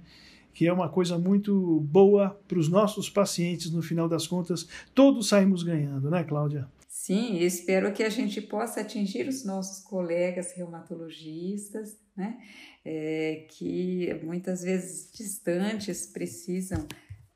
Que 0.53 0.67
é 0.67 0.73
uma 0.73 0.89
coisa 0.89 1.17
muito 1.17 1.79
boa 1.81 2.39
para 2.47 2.59
os 2.59 2.67
nossos 2.67 3.09
pacientes, 3.09 3.71
no 3.71 3.81
final 3.81 4.09
das 4.09 4.27
contas, 4.27 4.67
todos 4.93 5.29
saímos 5.29 5.63
ganhando, 5.63 6.09
né, 6.09 6.23
Cláudia? 6.23 6.67
Sim, 7.07 7.37
espero 7.37 7.93
que 7.93 8.03
a 8.03 8.09
gente 8.09 8.41
possa 8.41 8.81
atingir 8.81 9.29
os 9.29 9.45
nossos 9.45 9.81
colegas 9.81 10.51
reumatologistas, 10.51 11.97
né? 12.13 12.37
É, 12.83 13.45
que 13.49 14.13
muitas 14.25 14.61
vezes 14.61 15.09
distantes 15.13 16.05
precisam 16.07 16.85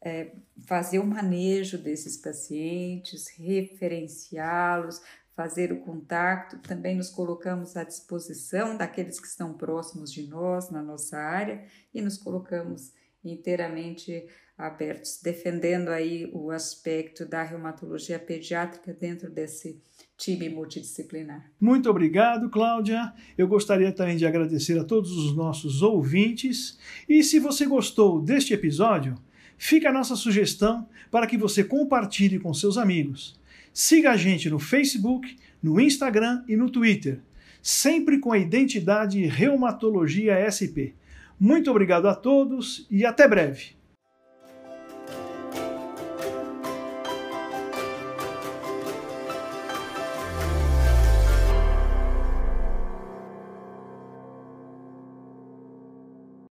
é, 0.02 0.34
fazer 0.68 1.00
o 1.00 1.08
manejo 1.08 1.78
desses 1.78 2.18
pacientes, 2.18 3.30
referenciá-los, 3.30 5.02
fazer 5.34 5.72
o 5.72 5.80
contato. 5.80 6.60
Também 6.60 6.98
nos 6.98 7.10
colocamos 7.10 7.78
à 7.78 7.86
disposição 7.86 8.76
daqueles 8.76 9.22
que 9.22 9.28
estão 9.28 9.54
próximos 9.54 10.12
de 10.12 10.28
nós, 10.28 10.70
na 10.70 10.84
nossa 10.84 11.18
área, 11.18 11.64
e 11.94 12.02
nos 12.02 12.18
colocamos 12.18 12.92
inteiramente 13.24 14.28
abertos, 14.62 15.20
defendendo 15.22 15.90
aí 15.90 16.30
o 16.32 16.52
aspecto 16.52 17.26
da 17.26 17.42
reumatologia 17.42 18.20
pediátrica 18.20 18.94
dentro 18.94 19.30
desse 19.30 19.82
time 20.18 20.48
multidisciplinar. 20.50 21.52
Muito 21.60 21.90
obrigado, 21.90 22.50
Cláudia. 22.50 23.12
Eu 23.36 23.48
gostaria 23.48 23.92
também 23.92 24.18
de 24.18 24.26
agradecer 24.26 24.80
a 24.80 24.84
todos 24.84 25.12
os 25.12 25.36
nossos 25.36 25.82
ouvintes. 25.82 26.78
E 27.10 27.24
se 27.24 27.40
você 27.40 27.66
gostou 27.66 28.22
deste 28.22 28.54
episódio, 28.54 29.16
fica 29.58 29.90
a 29.90 29.94
nossa 29.94 30.16
sugestão 30.16 30.88
para 31.10 31.26
que 31.26 31.38
você 31.38 31.64
compartilhe 31.64 32.40
com 32.40 32.54
seus 32.54 32.78
amigos. 32.78 33.40
Siga 33.74 34.12
a 34.12 34.18
gente 34.18 34.50
no 34.50 34.60
Facebook, 34.60 35.36
no 35.62 35.80
Instagram 35.80 36.44
e 36.48 36.56
no 36.56 36.70
Twitter, 36.70 37.20
sempre 37.62 38.20
com 38.20 38.32
a 38.32 38.38
identidade 38.38 39.26
Reumatologia 39.26 40.36
SP. 40.46 40.94
Muito 41.40 41.72
obrigado 41.72 42.08
a 42.08 42.14
todos 42.14 42.86
e 42.92 43.04
até 43.04 43.28
breve. 43.28 43.81